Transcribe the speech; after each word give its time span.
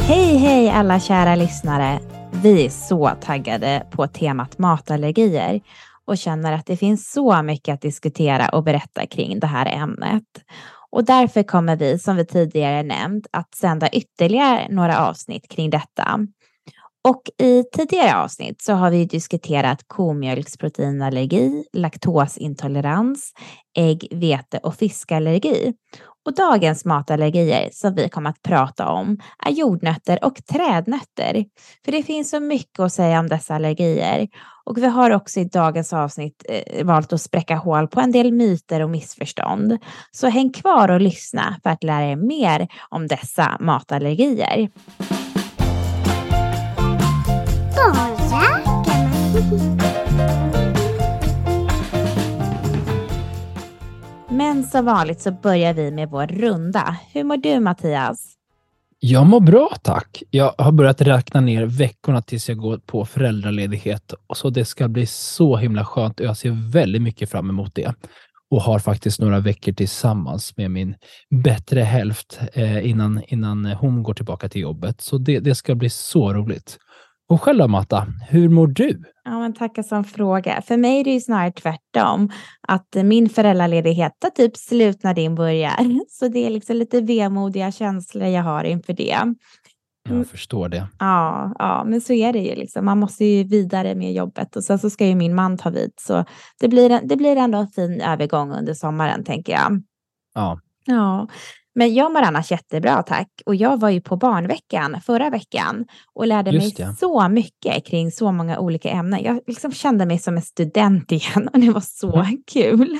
Hej, 0.00 0.36
hej 0.36 0.70
alla 0.70 1.00
kära 1.00 1.34
lyssnare. 1.34 2.00
Vi 2.42 2.64
är 2.64 2.70
så 2.70 3.10
taggade 3.20 3.86
på 3.90 4.06
temat 4.06 4.58
matallergier 4.58 5.60
och 6.06 6.18
känner 6.18 6.52
att 6.52 6.66
det 6.66 6.76
finns 6.76 7.12
så 7.12 7.42
mycket 7.42 7.74
att 7.74 7.80
diskutera 7.80 8.48
och 8.48 8.64
berätta 8.64 9.06
kring 9.06 9.40
det 9.40 9.46
här 9.46 9.66
ämnet. 9.66 10.24
Och 10.90 11.04
därför 11.04 11.42
kommer 11.42 11.76
vi, 11.76 11.98
som 11.98 12.16
vi 12.16 12.26
tidigare 12.26 12.82
nämnt, 12.82 13.26
att 13.30 13.54
sända 13.54 13.88
ytterligare 13.88 14.68
några 14.70 15.06
avsnitt 15.08 15.48
kring 15.48 15.70
detta. 15.70 16.26
Och 17.08 17.22
i 17.46 17.64
tidigare 17.72 18.16
avsnitt 18.16 18.62
så 18.62 18.72
har 18.72 18.90
vi 18.90 19.04
diskuterat 19.04 19.84
komjölksproteinallergi, 19.86 21.64
laktosintolerans, 21.72 23.32
ägg, 23.78 24.08
vete 24.10 24.58
och 24.58 24.74
fiskallergi. 24.74 25.74
Och 26.26 26.34
dagens 26.34 26.84
matallergier 26.84 27.68
som 27.72 27.94
vi 27.94 28.08
kommer 28.08 28.30
att 28.30 28.42
prata 28.42 28.88
om 28.88 29.18
är 29.46 29.50
jordnötter 29.50 30.24
och 30.24 30.44
trädnötter. 30.46 31.44
För 31.84 31.92
det 31.92 32.02
finns 32.02 32.30
så 32.30 32.40
mycket 32.40 32.80
att 32.80 32.92
säga 32.92 33.20
om 33.20 33.28
dessa 33.28 33.54
allergier. 33.54 34.28
Och 34.64 34.78
vi 34.78 34.86
har 34.86 35.10
också 35.10 35.40
i 35.40 35.44
dagens 35.44 35.92
avsnitt 35.92 36.44
eh, 36.48 36.84
valt 36.84 37.12
att 37.12 37.20
spräcka 37.20 37.56
hål 37.56 37.88
på 37.88 38.00
en 38.00 38.12
del 38.12 38.32
myter 38.32 38.82
och 38.82 38.90
missförstånd. 38.90 39.78
Så 40.10 40.28
häng 40.28 40.52
kvar 40.52 40.90
och 40.90 41.00
lyssna 41.00 41.56
för 41.62 41.70
att 41.70 41.84
lära 41.84 42.04
er 42.04 42.16
mer 42.16 42.68
om 42.88 43.06
dessa 43.06 43.56
matallergier. 43.60 44.68
Men 54.36 54.64
som 54.64 54.84
vanligt 54.84 55.20
så 55.20 55.32
börjar 55.32 55.74
vi 55.74 55.90
med 55.90 56.10
vår 56.10 56.26
runda. 56.26 56.96
Hur 57.12 57.24
mår 57.24 57.36
du 57.36 57.60
Mattias? 57.60 58.34
Jag 58.98 59.26
mår 59.26 59.40
bra 59.40 59.68
tack. 59.82 60.22
Jag 60.30 60.54
har 60.58 60.72
börjat 60.72 61.00
räkna 61.00 61.40
ner 61.40 61.66
veckorna 61.66 62.22
tills 62.22 62.48
jag 62.48 62.58
går 62.58 62.78
på 62.78 63.04
föräldraledighet. 63.04 64.14
Så 64.34 64.50
det 64.50 64.64
ska 64.64 64.88
bli 64.88 65.06
så 65.06 65.56
himla 65.56 65.84
skönt 65.84 66.20
och 66.20 66.26
jag 66.26 66.36
ser 66.36 66.70
väldigt 66.72 67.02
mycket 67.02 67.30
fram 67.30 67.50
emot 67.50 67.74
det. 67.74 67.94
Och 68.50 68.62
har 68.62 68.78
faktiskt 68.78 69.20
några 69.20 69.40
veckor 69.40 69.72
tillsammans 69.72 70.56
med 70.56 70.70
min 70.70 70.94
bättre 71.30 71.80
hälft 71.80 72.40
eh, 72.52 72.90
innan, 72.90 73.22
innan 73.28 73.66
hon 73.66 74.02
går 74.02 74.14
tillbaka 74.14 74.48
till 74.48 74.60
jobbet. 74.60 75.00
Så 75.00 75.18
det, 75.18 75.40
det 75.40 75.54
ska 75.54 75.74
bli 75.74 75.90
så 75.90 76.32
roligt. 76.32 76.78
Och 77.28 77.42
själv 77.42 77.58
då, 77.58 77.68
Matta, 77.68 78.06
hur 78.28 78.48
mår 78.48 78.66
du? 78.66 79.02
Ja, 79.24 79.38
men 79.38 79.52
tackar 79.52 79.82
som 79.82 80.04
fråga. 80.04 80.62
För 80.62 80.76
mig 80.76 81.00
är 81.00 81.04
det 81.04 81.10
ju 81.10 81.20
snarare 81.20 81.52
tvärtom. 81.52 82.30
Att 82.68 82.94
min 82.94 83.28
föräldraledighet 83.28 84.12
tar 84.18 84.30
typ 84.30 84.56
slut 84.56 85.02
när 85.02 85.14
din 85.14 85.34
börjar. 85.34 86.04
Så 86.08 86.28
det 86.28 86.46
är 86.46 86.50
liksom 86.50 86.76
lite 86.76 87.00
vemodiga 87.00 87.72
känslor 87.72 88.26
jag 88.26 88.42
har 88.42 88.64
inför 88.64 88.92
det. 88.92 89.34
Jag 90.08 90.26
förstår 90.26 90.68
det. 90.68 90.86
Ja, 90.98 91.54
ja, 91.58 91.84
men 91.86 92.00
så 92.00 92.12
är 92.12 92.32
det 92.32 92.38
ju. 92.38 92.54
Liksom. 92.54 92.84
Man 92.84 92.98
måste 92.98 93.24
ju 93.24 93.44
vidare 93.44 93.94
med 93.94 94.12
jobbet 94.12 94.56
och 94.56 94.64
sen 94.64 94.78
så 94.78 94.90
ska 94.90 95.06
ju 95.06 95.14
min 95.14 95.34
man 95.34 95.58
ta 95.58 95.70
vid. 95.70 95.92
Så 96.00 96.24
det 96.60 96.68
blir, 96.68 97.00
det 97.04 97.16
blir 97.16 97.36
ändå 97.36 97.58
en 97.58 97.68
fin 97.68 98.00
övergång 98.00 98.52
under 98.52 98.74
sommaren, 98.74 99.24
tänker 99.24 99.52
jag. 99.52 99.82
Ja. 100.34 100.60
Ja, 100.84 101.28
men 101.78 101.94
jag 101.94 102.12
mår 102.12 102.22
annars 102.22 102.50
jättebra 102.50 103.02
tack. 103.02 103.28
Och 103.46 103.54
jag 103.54 103.80
var 103.80 103.90
ju 103.90 104.00
på 104.00 104.16
barnveckan 104.16 105.00
förra 105.00 105.30
veckan 105.30 105.86
och 106.14 106.26
lärde 106.26 106.50
Just 106.50 106.78
mig 106.78 106.86
det. 106.86 106.96
så 106.96 107.28
mycket 107.28 107.86
kring 107.86 108.12
så 108.12 108.32
många 108.32 108.58
olika 108.58 108.90
ämnen. 108.90 109.22
Jag 109.22 109.40
liksom 109.46 109.72
kände 109.72 110.06
mig 110.06 110.18
som 110.18 110.36
en 110.36 110.42
student 110.42 111.12
igen 111.12 111.48
och 111.52 111.60
det 111.60 111.70
var 111.70 111.80
så 111.80 112.26
kul. 112.52 112.98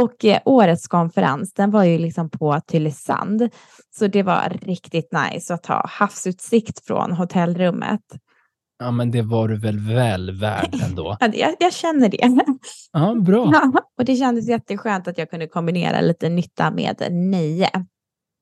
Och 0.00 0.24
eh, 0.24 0.40
årets 0.44 0.88
konferens, 0.88 1.52
den 1.52 1.70
var 1.70 1.84
ju 1.84 1.98
liksom 1.98 2.30
på 2.30 2.60
Tylösand. 2.66 3.48
Så 3.98 4.06
det 4.06 4.22
var 4.22 4.58
riktigt 4.62 5.12
nice 5.12 5.54
att 5.54 5.66
ha 5.66 5.86
havsutsikt 5.88 6.86
från 6.86 7.12
hotellrummet. 7.12 8.00
Ja, 8.78 8.90
men 8.90 9.10
det 9.10 9.22
var 9.22 9.48
du 9.48 9.56
väl 9.56 9.78
väl 9.78 10.40
värd 10.40 10.74
ändå? 10.82 11.16
Ja, 11.20 11.30
Jag, 11.34 11.54
jag 11.60 11.72
känner 11.72 12.08
det. 12.08 12.44
Ja, 12.92 13.14
bra. 13.14 13.50
Ja, 13.52 13.72
och 13.98 14.04
det 14.04 14.16
kändes 14.16 14.48
jätteskönt 14.48 15.08
att 15.08 15.18
jag 15.18 15.30
kunde 15.30 15.46
kombinera 15.46 16.00
lite 16.00 16.28
nytta 16.28 16.70
med 16.70 17.06
nöje. 17.10 17.70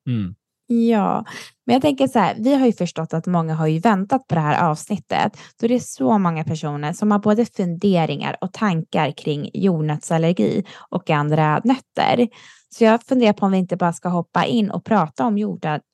Mm. 0.09 0.35
Ja, 0.67 1.25
men 1.67 1.73
jag 1.75 1.83
tänker 1.83 2.07
så 2.07 2.19
här, 2.19 2.37
vi 2.39 2.55
har 2.55 2.67
ju 2.67 2.73
förstått 2.73 3.15
att 3.15 3.27
många 3.27 3.55
har 3.55 3.67
ju 3.67 3.79
väntat 3.79 4.27
på 4.27 4.35
det 4.35 4.41
här 4.41 4.71
avsnittet. 4.71 5.37
Så 5.61 5.67
det 5.67 5.75
är 5.75 5.79
så 5.79 6.19
många 6.19 6.45
personer 6.45 6.93
som 6.93 7.11
har 7.11 7.19
både 7.19 7.47
funderingar 7.47 8.37
och 8.41 8.53
tankar 8.53 9.13
kring 9.13 9.51
jordnötsallergi 9.55 10.65
och 10.91 11.11
andra 11.11 11.61
nötter. 11.65 12.29
Så 12.69 12.85
jag 12.85 13.03
funderar 13.03 13.33
på 13.33 13.47
om 13.47 13.53
vi 13.53 13.59
inte 13.59 13.77
bara 13.77 13.93
ska 13.93 14.09
hoppa 14.09 14.45
in 14.45 14.71
och 14.71 14.85
prata 14.85 15.25
om 15.27 15.39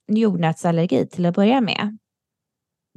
jordnötsallergi 0.09 1.07
till 1.07 1.27
att 1.27 1.35
börja 1.35 1.61
med. 1.61 1.99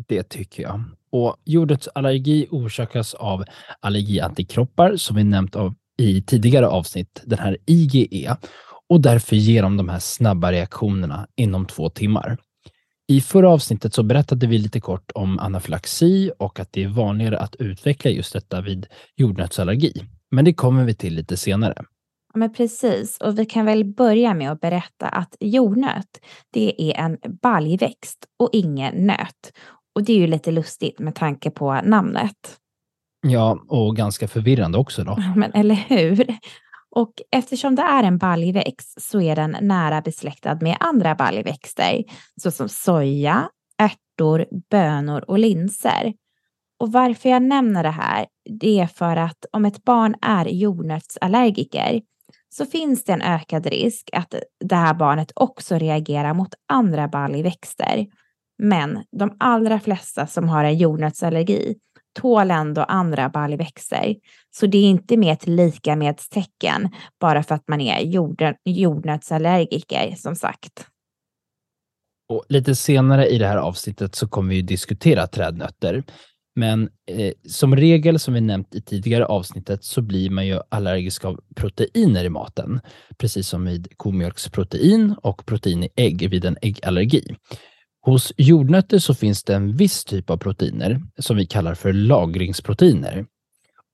Det 0.07 0.23
tycker 0.23 0.63
jag. 0.63 0.83
Och 1.13 1.35
jordnötsallergi 1.45 2.47
orsakas 2.51 3.13
av 3.13 3.43
allergiantikroppar 3.79 4.95
som 4.95 5.15
vi 5.15 5.23
nämnt 5.23 5.55
av 5.55 5.73
i 5.97 6.21
tidigare 6.21 6.67
avsnitt, 6.67 7.21
den 7.25 7.39
här 7.39 7.57
IgE. 7.65 8.35
Och 8.89 9.01
därför 9.01 9.35
ger 9.35 9.63
de 9.63 9.77
de 9.77 9.89
här 9.89 9.99
snabba 9.99 10.51
reaktionerna 10.51 11.27
inom 11.35 11.65
två 11.65 11.89
timmar. 11.89 12.37
I 13.07 13.21
förra 13.21 13.49
avsnittet 13.49 13.93
så 13.93 14.03
berättade 14.03 14.47
vi 14.47 14.57
lite 14.57 14.79
kort 14.79 15.11
om 15.15 15.39
anafylaxi 15.39 16.31
och 16.39 16.59
att 16.59 16.71
det 16.71 16.83
är 16.83 16.87
vanligare 16.87 17.37
att 17.37 17.55
utveckla 17.55 18.11
just 18.11 18.33
detta 18.33 18.61
vid 18.61 18.87
jordnötsallergi. 19.15 19.93
Men 20.31 20.45
det 20.45 20.53
kommer 20.53 20.83
vi 20.83 20.95
till 20.95 21.13
lite 21.15 21.37
senare. 21.37 21.75
Ja, 22.33 22.39
men 22.39 22.53
precis, 22.53 23.17
och 23.17 23.39
vi 23.39 23.45
kan 23.45 23.65
väl 23.65 23.85
börja 23.85 24.33
med 24.33 24.51
att 24.51 24.61
berätta 24.61 25.07
att 25.07 25.35
jordnöt, 25.39 26.19
det 26.53 26.91
är 26.91 27.05
en 27.05 27.17
baljväxt 27.41 28.25
och 28.39 28.49
ingen 28.53 28.95
nöt. 28.95 29.53
Och 29.95 30.03
det 30.03 30.13
är 30.13 30.17
ju 30.17 30.27
lite 30.27 30.51
lustigt 30.51 30.99
med 30.99 31.15
tanke 31.15 31.51
på 31.51 31.81
namnet. 31.83 32.59
Ja, 33.27 33.59
och 33.67 33.95
ganska 33.95 34.27
förvirrande 34.27 34.77
också 34.77 35.03
då. 35.03 35.17
Men 35.35 35.51
eller 35.53 35.75
hur? 35.75 36.37
Och 36.95 37.13
eftersom 37.31 37.75
det 37.75 37.81
är 37.81 38.03
en 38.03 38.17
baljväxt 38.17 39.01
så 39.01 39.21
är 39.21 39.35
den 39.35 39.57
nära 39.61 40.01
besläktad 40.01 40.55
med 40.61 40.77
andra 40.79 41.15
baljväxter 41.15 42.03
såsom 42.41 42.69
soja, 42.69 43.49
ärtor, 43.77 44.45
bönor 44.69 45.25
och 45.27 45.39
linser. 45.39 46.13
Och 46.79 46.91
varför 46.91 47.29
jag 47.29 47.41
nämner 47.41 47.83
det 47.83 47.89
här, 47.89 48.25
det 48.59 48.79
är 48.79 48.87
för 48.87 49.17
att 49.17 49.45
om 49.51 49.65
ett 49.65 49.83
barn 49.83 50.15
är 50.21 50.45
jordnötsallergiker 50.45 52.01
så 52.49 52.65
finns 52.65 53.03
det 53.03 53.13
en 53.13 53.21
ökad 53.21 53.65
risk 53.65 54.09
att 54.13 54.35
det 54.65 54.75
här 54.75 54.93
barnet 54.93 55.31
också 55.35 55.75
reagerar 55.75 56.33
mot 56.33 56.53
andra 56.67 57.07
baljväxter. 57.07 58.07
Men 58.57 59.03
de 59.19 59.35
allra 59.39 59.79
flesta 59.79 60.27
som 60.27 60.49
har 60.49 60.63
en 60.63 60.77
jordnötsallergi 60.77 61.75
tål 62.13 62.51
ändå 62.51 62.81
andra 62.81 63.29
baljväxter. 63.29 64.15
Så 64.51 64.67
det 64.67 64.77
är 64.77 64.89
inte 64.89 65.17
med 65.17 65.33
ett 65.33 65.47
lika 65.47 65.95
med 65.95 66.17
tecken 66.17 66.89
bara 67.19 67.43
för 67.43 67.55
att 67.55 67.67
man 67.67 67.81
är 67.81 67.99
jord, 68.01 68.43
jordnötsallergiker 68.65 70.15
som 70.15 70.35
sagt. 70.35 70.87
Och 72.29 72.45
lite 72.49 72.75
senare 72.75 73.27
i 73.27 73.37
det 73.37 73.47
här 73.47 73.57
avsnittet 73.57 74.15
så 74.15 74.27
kommer 74.27 74.49
vi 74.49 74.61
diskutera 74.61 75.27
trädnötter. 75.27 76.03
Men 76.55 76.89
eh, 77.11 77.33
som 77.47 77.75
regel, 77.75 78.19
som 78.19 78.33
vi 78.33 78.41
nämnt 78.41 78.75
i 78.75 78.81
tidigare 78.81 79.25
avsnittet, 79.25 79.83
så 79.83 80.01
blir 80.01 80.29
man 80.29 80.47
ju 80.47 80.59
allergisk 80.69 81.25
av 81.25 81.39
proteiner 81.55 82.25
i 82.25 82.29
maten. 82.29 82.79
Precis 83.17 83.47
som 83.47 83.65
vid 83.65 83.97
komjölksprotein 83.97 85.15
och 85.21 85.45
protein 85.45 85.83
i 85.83 85.89
ägg 85.95 86.29
vid 86.29 86.45
en 86.45 86.57
äggallergi. 86.61 87.35
Hos 88.05 88.33
jordnötter 88.37 88.99
så 88.99 89.13
finns 89.13 89.43
det 89.43 89.55
en 89.55 89.75
viss 89.75 90.05
typ 90.05 90.29
av 90.29 90.37
proteiner 90.37 91.01
som 91.19 91.37
vi 91.37 91.45
kallar 91.45 91.75
för 91.75 91.93
lagringsproteiner. 91.93 93.25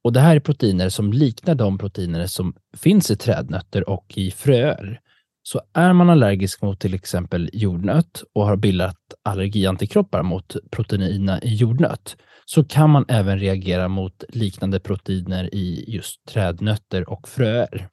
Och 0.04 0.14
Det 0.14 0.20
här 0.20 0.36
är 0.36 0.40
proteiner 0.40 0.90
som 0.90 1.14
liknar 1.14 1.56
de 1.56 1.78
proteiner 1.78 2.28
som 2.28 2.54
finns 2.78 3.12
i 3.12 3.16
trädnötter 3.16 3.90
och 3.90 4.06
i 4.16 4.32
fröer. 4.32 5.00
Så 5.44 5.62
är 5.74 5.94
man 5.94 6.10
allergisk 6.10 6.62
mot 6.62 6.80
till 6.80 6.94
exempel 6.94 7.50
jordnöt 7.54 8.24
och 8.34 8.46
har 8.46 8.56
bildat 8.56 8.98
allergiantikroppar 9.24 10.24
mot 10.24 10.56
proteinerna 10.72 11.42
i 11.42 11.56
jordnöt 11.56 12.18
så 12.46 12.64
kan 12.64 12.90
man 12.90 13.06
även 13.08 13.40
reagera 13.40 13.88
mot 13.88 14.24
liknande 14.30 14.80
proteiner 14.80 15.56
i 15.56 15.86
just 15.88 16.26
trädnötter 16.26 17.10
och 17.10 17.30
fröer. 17.30 17.90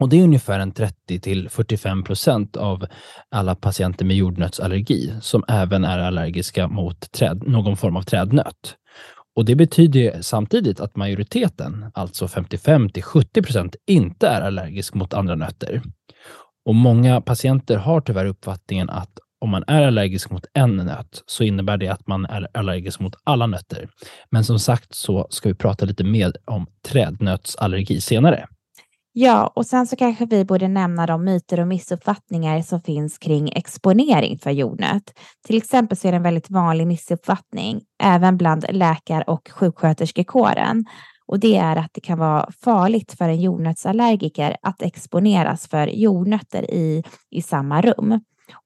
Och 0.00 0.08
Det 0.08 0.20
är 0.20 0.24
ungefär 0.24 0.60
en 0.60 0.72
30 0.72 1.20
till 1.20 1.48
45 1.48 2.04
procent 2.04 2.56
av 2.56 2.86
alla 3.30 3.54
patienter 3.54 4.04
med 4.04 4.16
jordnötsallergi 4.16 5.14
som 5.20 5.44
även 5.48 5.84
är 5.84 5.98
allergiska 5.98 6.68
mot 6.68 7.12
träd, 7.12 7.42
någon 7.46 7.76
form 7.76 7.96
av 7.96 8.02
trädnöt. 8.02 8.76
Och 9.36 9.44
Det 9.44 9.54
betyder 9.54 10.22
samtidigt 10.22 10.80
att 10.80 10.96
majoriteten, 10.96 11.90
alltså 11.94 12.28
55 12.28 12.90
till 12.90 13.02
70 13.02 13.42
procent, 13.42 13.76
inte 13.86 14.28
är 14.28 14.40
allergisk 14.40 14.94
mot 14.94 15.14
andra 15.14 15.34
nötter. 15.34 15.82
Och 16.66 16.74
Många 16.74 17.20
patienter 17.20 17.76
har 17.76 18.00
tyvärr 18.00 18.26
uppfattningen 18.26 18.90
att 18.90 19.18
om 19.40 19.50
man 19.50 19.64
är 19.66 19.86
allergisk 19.86 20.30
mot 20.30 20.44
en 20.54 20.76
nöt 20.76 21.22
så 21.26 21.44
innebär 21.44 21.76
det 21.76 21.88
att 21.88 22.06
man 22.06 22.26
är 22.26 22.48
allergisk 22.54 23.00
mot 23.00 23.14
alla 23.24 23.46
nötter. 23.46 23.88
Men 24.30 24.44
som 24.44 24.58
sagt 24.58 24.94
så 24.94 25.26
ska 25.30 25.48
vi 25.48 25.54
prata 25.54 25.84
lite 25.84 26.04
mer 26.04 26.32
om 26.44 26.66
trädnötsallergi 26.88 28.00
senare. 28.00 28.46
Ja, 29.18 29.52
och 29.54 29.66
sen 29.66 29.86
så 29.86 29.96
kanske 29.96 30.26
vi 30.26 30.44
borde 30.44 30.68
nämna 30.68 31.06
de 31.06 31.24
myter 31.24 31.60
och 31.60 31.68
missuppfattningar 31.68 32.62
som 32.62 32.82
finns 32.82 33.18
kring 33.18 33.48
exponering 33.52 34.38
för 34.38 34.50
jordnöt. 34.50 35.18
Till 35.46 35.56
exempel 35.56 35.96
så 35.96 36.08
är 36.08 36.12
det 36.12 36.16
en 36.16 36.22
väldigt 36.22 36.50
vanlig 36.50 36.86
missuppfattning, 36.86 37.82
även 38.02 38.36
bland 38.36 38.64
läkar 38.70 39.30
och 39.30 39.50
sjuksköterskekåren. 39.52 40.84
Och 41.26 41.40
det 41.40 41.56
är 41.56 41.76
att 41.76 41.90
det 41.92 42.00
kan 42.00 42.18
vara 42.18 42.48
farligt 42.64 43.12
för 43.18 43.28
en 43.28 43.40
jordnötsallergiker 43.40 44.56
att 44.62 44.82
exponeras 44.82 45.68
för 45.68 45.86
jordnötter 45.86 46.70
i, 46.70 47.04
i 47.30 47.42
samma 47.42 47.82
rum. 47.82 48.20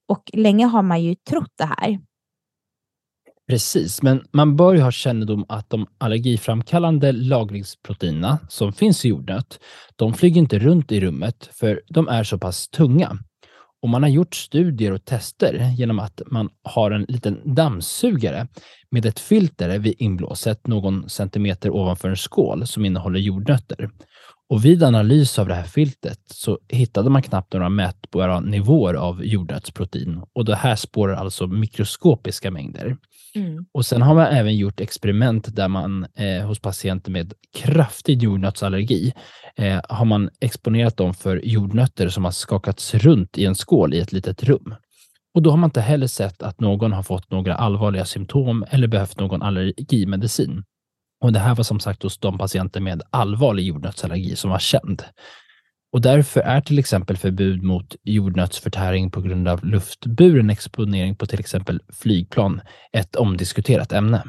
Och 0.07 0.23
länge 0.33 0.65
har 0.65 0.81
man 0.81 1.03
ju 1.03 1.15
trott 1.15 1.53
det 1.57 1.69
här. 1.77 1.99
Precis, 3.51 4.01
men 4.01 4.23
man 4.31 4.55
bör 4.55 4.73
ju 4.73 4.81
ha 4.81 4.91
kännedom 4.91 5.45
att 5.49 5.69
de 5.69 5.87
allergiframkallande 5.97 7.11
lagringsproteinerna 7.11 8.39
som 8.49 8.73
finns 8.73 9.05
i 9.05 9.07
jordnöt, 9.07 9.59
de 9.95 10.13
flyger 10.13 10.41
inte 10.41 10.59
runt 10.59 10.91
i 10.91 10.99
rummet 10.99 11.49
för 11.53 11.81
de 11.87 12.07
är 12.07 12.23
så 12.23 12.37
pass 12.37 12.67
tunga. 12.69 13.17
Och 13.81 13.89
man 13.89 14.03
har 14.03 14.09
gjort 14.09 14.35
studier 14.35 14.91
och 14.91 15.05
tester 15.05 15.73
genom 15.77 15.99
att 15.99 16.21
man 16.25 16.49
har 16.63 16.91
en 16.91 17.05
liten 17.07 17.55
dammsugare 17.55 18.47
med 18.91 19.05
ett 19.05 19.19
filter 19.19 19.79
vid 19.79 19.95
inblåset 19.97 20.67
någon 20.67 21.09
centimeter 21.09 21.69
ovanför 21.69 22.09
en 22.09 22.17
skål 22.17 22.67
som 22.67 22.85
innehåller 22.85 23.19
jordnötter. 23.19 23.89
Och 24.51 24.65
vid 24.65 24.83
analys 24.83 25.39
av 25.39 25.47
det 25.47 25.53
här 25.53 25.63
filtret 25.63 26.19
så 26.25 26.59
hittade 26.69 27.09
man 27.09 27.21
knappt 27.21 27.53
några 27.53 27.69
mätbara 27.69 28.39
nivåer 28.39 28.93
av 28.93 29.25
jordnötsprotein 29.25 30.21
och 30.33 30.45
det 30.45 30.55
här 30.55 30.75
spårar 30.75 31.15
alltså 31.15 31.47
mikroskopiska 31.47 32.51
mängder. 32.51 32.97
Mm. 33.35 33.65
Och 33.73 33.85
sen 33.85 34.01
har 34.01 34.15
man 34.15 34.27
även 34.27 34.55
gjort 34.55 34.79
experiment 34.79 35.55
där 35.55 35.67
man 35.67 36.05
eh, 36.15 36.47
hos 36.47 36.59
patienter 36.59 37.11
med 37.11 37.33
kraftig 37.57 38.23
jordnötsallergi 38.23 39.13
eh, 39.55 39.81
har 39.89 40.05
man 40.05 40.29
exponerat 40.39 40.97
dem 40.97 41.13
för 41.13 41.41
jordnötter 41.45 42.09
som 42.09 42.25
har 42.25 42.31
skakats 42.31 42.93
runt 42.93 43.37
i 43.37 43.45
en 43.45 43.55
skål 43.55 43.93
i 43.93 43.99
ett 43.99 44.11
litet 44.11 44.43
rum. 44.43 44.75
Och 45.33 45.41
då 45.41 45.49
har 45.49 45.57
man 45.57 45.67
inte 45.67 45.81
heller 45.81 46.07
sett 46.07 46.43
att 46.43 46.59
någon 46.59 46.93
har 46.93 47.03
fått 47.03 47.31
några 47.31 47.55
allvarliga 47.55 48.05
symptom 48.05 48.65
eller 48.69 48.87
behövt 48.87 49.19
någon 49.19 49.41
allergimedicin. 49.41 50.63
Och 51.21 51.33
det 51.33 51.39
här 51.39 51.55
var 51.55 51.63
som 51.63 51.79
sagt 51.79 52.03
hos 52.03 52.17
de 52.17 52.37
patienter 52.37 52.79
med 52.79 53.01
allvarlig 53.09 53.63
jordnötsallergi 53.63 54.35
som 54.35 54.49
var 54.49 54.59
känd. 54.59 55.03
Och 55.93 56.01
därför 56.01 56.41
är 56.41 56.61
till 56.61 56.79
exempel 56.79 57.17
förbud 57.17 57.63
mot 57.63 57.95
jordnötsförtäring 58.03 59.11
på 59.11 59.21
grund 59.21 59.47
av 59.47 59.65
luftburen 59.65 60.49
exponering 60.49 61.15
på 61.15 61.25
till 61.25 61.39
exempel 61.39 61.81
flygplan 61.93 62.61
ett 62.93 63.15
omdiskuterat 63.15 63.91
ämne. 63.91 64.23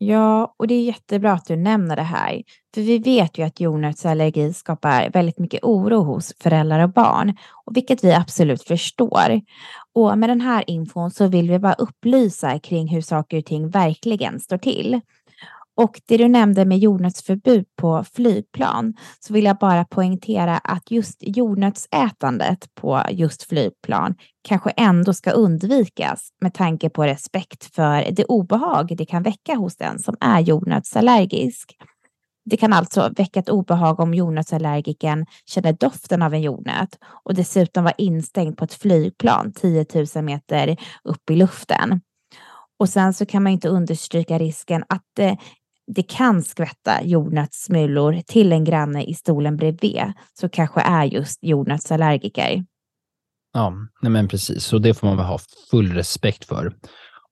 Ja, 0.00 0.54
och 0.58 0.66
det 0.66 0.74
är 0.74 0.82
jättebra 0.82 1.32
att 1.32 1.44
du 1.44 1.56
nämner 1.56 1.96
det 1.96 2.02
här. 2.02 2.42
För 2.74 2.80
vi 2.80 2.98
vet 2.98 3.38
ju 3.38 3.42
att 3.42 3.60
jordnötsallergi 3.60 4.52
skapar 4.52 5.10
väldigt 5.10 5.38
mycket 5.38 5.64
oro 5.64 6.02
hos 6.02 6.34
föräldrar 6.40 6.80
och 6.80 6.92
barn, 6.92 7.36
och 7.66 7.76
vilket 7.76 8.04
vi 8.04 8.12
absolut 8.12 8.62
förstår. 8.62 9.40
Och 9.94 10.18
med 10.18 10.30
den 10.30 10.40
här 10.40 10.70
infon 10.70 11.10
så 11.10 11.28
vill 11.28 11.50
vi 11.50 11.58
bara 11.58 11.72
upplysa 11.72 12.58
kring 12.58 12.88
hur 12.88 13.00
saker 13.00 13.38
och 13.38 13.44
ting 13.44 13.70
verkligen 13.70 14.40
står 14.40 14.58
till. 14.58 15.00
Och 15.76 16.00
det 16.06 16.16
du 16.16 16.28
nämnde 16.28 16.64
med 16.64 16.78
jordnötsförbud 16.78 17.64
på 17.76 18.04
flygplan 18.12 18.94
så 19.20 19.32
vill 19.32 19.44
jag 19.44 19.56
bara 19.58 19.84
poängtera 19.84 20.58
att 20.58 20.90
just 20.90 21.18
jordnötsätandet 21.20 22.74
på 22.74 23.02
just 23.10 23.42
flygplan 23.42 24.14
kanske 24.42 24.70
ändå 24.70 25.12
ska 25.12 25.30
undvikas 25.30 26.28
med 26.40 26.54
tanke 26.54 26.90
på 26.90 27.04
respekt 27.04 27.74
för 27.74 28.10
det 28.10 28.24
obehag 28.24 28.96
det 28.96 29.06
kan 29.06 29.22
väcka 29.22 29.54
hos 29.54 29.76
den 29.76 29.98
som 29.98 30.16
är 30.20 30.40
jordnötsallergisk. 30.40 31.76
Det 32.44 32.56
kan 32.56 32.72
alltså 32.72 33.10
väcka 33.16 33.40
ett 33.40 33.48
obehag 33.48 34.00
om 34.00 34.14
jordnötsallergiken 34.14 35.26
känner 35.46 35.72
doften 35.72 36.22
av 36.22 36.34
en 36.34 36.42
jordnöt 36.42 36.98
och 37.24 37.34
dessutom 37.34 37.84
vara 37.84 37.94
instängd 37.98 38.56
på 38.56 38.64
ett 38.64 38.74
flygplan 38.74 39.52
10 39.52 39.86
000 40.14 40.24
meter 40.24 40.76
upp 41.04 41.30
i 41.30 41.36
luften. 41.36 42.00
Och 42.78 42.88
sen 42.88 43.14
så 43.14 43.26
kan 43.26 43.42
man 43.42 43.52
inte 43.52 43.68
understryka 43.68 44.38
risken 44.38 44.84
att 44.88 45.18
eh, 45.18 45.34
det 45.86 46.02
kan 46.02 46.42
skvätta 46.42 47.04
jordnötssmulor 47.04 48.20
till 48.26 48.52
en 48.52 48.64
granne 48.64 49.04
i 49.04 49.14
stolen 49.14 49.56
bredvid 49.56 50.12
som 50.40 50.48
kanske 50.48 50.80
är 50.80 51.04
just 51.04 51.38
jordnötsallergiker. 51.42 52.64
Ja, 53.52 53.72
nej 54.02 54.12
men 54.12 54.28
precis. 54.28 54.72
Och 54.72 54.82
det 54.82 54.94
får 54.94 55.06
man 55.06 55.16
väl 55.16 55.26
ha 55.26 55.38
full 55.70 55.92
respekt 55.92 56.44
för. 56.44 56.72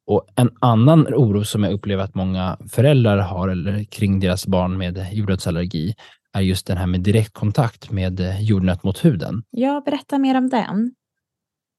Och 0.06 0.26
En 0.36 0.50
annan 0.60 1.06
oro 1.06 1.44
som 1.44 1.64
jag 1.64 1.72
upplever 1.72 2.04
att 2.04 2.14
många 2.14 2.58
föräldrar 2.70 3.18
har 3.18 3.48
eller 3.48 3.84
kring 3.84 4.20
deras 4.20 4.46
barn 4.46 4.78
med 4.78 5.06
jordnötsallergi 5.12 5.94
är 6.32 6.40
just 6.40 6.66
den 6.66 6.76
här 6.76 6.86
med 6.86 7.00
direktkontakt 7.00 7.90
med 7.90 8.36
jordnöt 8.40 8.82
mot 8.82 9.04
huden. 9.04 9.42
Ja, 9.50 9.82
berätta 9.84 10.18
mer 10.18 10.36
om 10.36 10.48
den. 10.48 10.94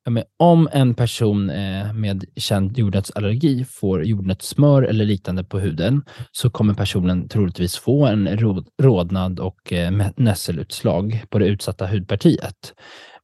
Men 0.09 0.23
om 0.39 0.69
en 0.71 0.93
person 0.93 1.49
eh, 1.49 1.93
med 1.93 2.25
känd 2.35 2.77
jordnötsallergi 2.77 3.65
får 3.65 4.05
jordnötssmör 4.05 4.83
eller 4.83 5.05
liknande 5.05 5.43
på 5.43 5.59
huden 5.59 6.03
så 6.31 6.49
kommer 6.49 6.73
personen 6.73 7.29
troligtvis 7.29 7.77
få 7.77 8.05
en 8.05 8.37
rodnad 8.81 9.39
och 9.39 9.73
eh, 9.73 9.91
nässelutslag 10.15 11.23
på 11.29 11.39
det 11.39 11.45
utsatta 11.45 11.87
hudpartiet. 11.87 12.73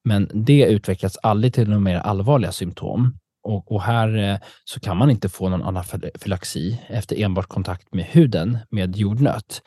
Men 0.04 0.30
det 0.34 0.66
utvecklas 0.66 1.18
aldrig 1.18 1.54
till 1.54 1.68
några 1.68 1.80
mer 1.80 1.98
allvarliga 1.98 2.52
symptom. 2.52 3.18
Och, 3.44 3.72
och, 3.72 3.82
här 3.82 4.18
eh, 4.18 4.38
så 4.66 4.80
kan 4.80 4.98
man 4.98 5.10
inte 5.10 5.30
få 5.30 5.50
någon 5.50 5.64
anafylaxi 5.64 6.80
efter 6.88 7.22
enbart 7.22 7.48
kontakt 7.48 7.94
med 7.94 8.06
huden 8.06 8.58
med 8.70 8.96
jordnöt. 8.96 9.62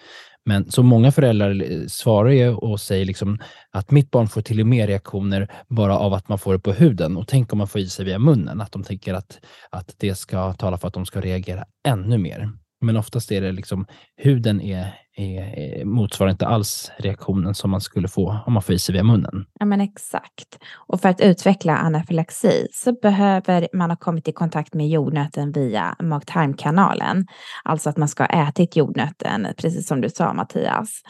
Men 0.45 0.71
så 0.71 0.83
många 0.83 1.13
föräldrar 1.13 1.73
eh, 1.73 1.87
svarar 1.87 2.31
ju 2.31 2.55
och 2.55 2.81
säger 2.81 3.05
liksom 3.05 3.39
att 3.71 3.91
mitt 3.91 4.11
barn 4.11 4.29
får 4.29 4.43
till 4.43 4.61
och 4.61 4.67
med 4.67 4.87
reaktioner 4.87 5.53
bara 5.69 5.99
av 5.99 6.15
att 6.15 6.29
man 6.29 6.39
får 6.39 6.53
det 6.53 6.59
på 6.59 6.73
huden. 6.73 7.17
Och 7.17 7.29
tänk 7.29 7.53
om 7.53 7.59
man 7.59 7.69
får 7.69 7.81
i 7.81 7.89
sig 7.89 8.05
via 8.05 8.19
munnen, 8.19 8.61
att 8.61 8.73
de 8.73 8.83
tänker 8.83 9.15
att, 9.15 9.41
att 9.71 9.95
det 9.99 10.15
ska 10.15 10.53
tala 10.53 10.79
för 10.79 10.89
att 10.89 10.95
de 10.95 11.07
ska 11.07 11.21
reagera 11.21 11.65
ännu 11.89 12.19
mer. 12.19 12.51
Men 12.85 12.97
oftast 12.97 13.33
är 13.33 13.41
det 13.41 13.53
liksom, 13.53 13.87
huden 14.17 14.61
är, 14.61 14.95
är, 15.17 15.79
eh, 15.79 15.85
motsvarar 15.85 16.31
inte 16.31 16.47
alls 16.47 16.93
reaktionen 16.99 17.55
som 17.55 17.71
man 17.71 17.81
skulle 17.81 18.09
få 18.09 18.39
om 18.47 18.53
man 18.53 18.63
får 18.63 18.75
i 18.75 18.79
sig 18.79 18.93
via 18.93 19.03
munnen. 19.03 19.47
Ja, 19.61 19.67
men 19.67 19.81
exakt. 19.81 20.59
Och 20.75 21.01
för 21.01 21.09
att 21.09 21.21
utveckla 21.21 21.77
anafylaxi 21.77 22.69
så 22.73 22.93
behöver 22.93 23.69
man 23.73 23.91
ha 23.91 23.97
kommit 23.97 24.29
i 24.29 24.33
kontakt 24.33 24.75
med 24.75 24.89
jordnöten 24.89 25.53
via 25.53 25.97
mag-tarmkanalen. 26.03 27.27
Alltså 27.65 27.91
att 27.91 27.97
man 27.97 28.09
ska 28.09 28.23
ha 28.23 28.49
ätit 28.49 28.77
jordnöten, 28.77 29.47
precis 29.57 29.87
som 29.87 30.01
du 30.01 30.11
sa 30.11 30.33
Mattias. 30.33 31.03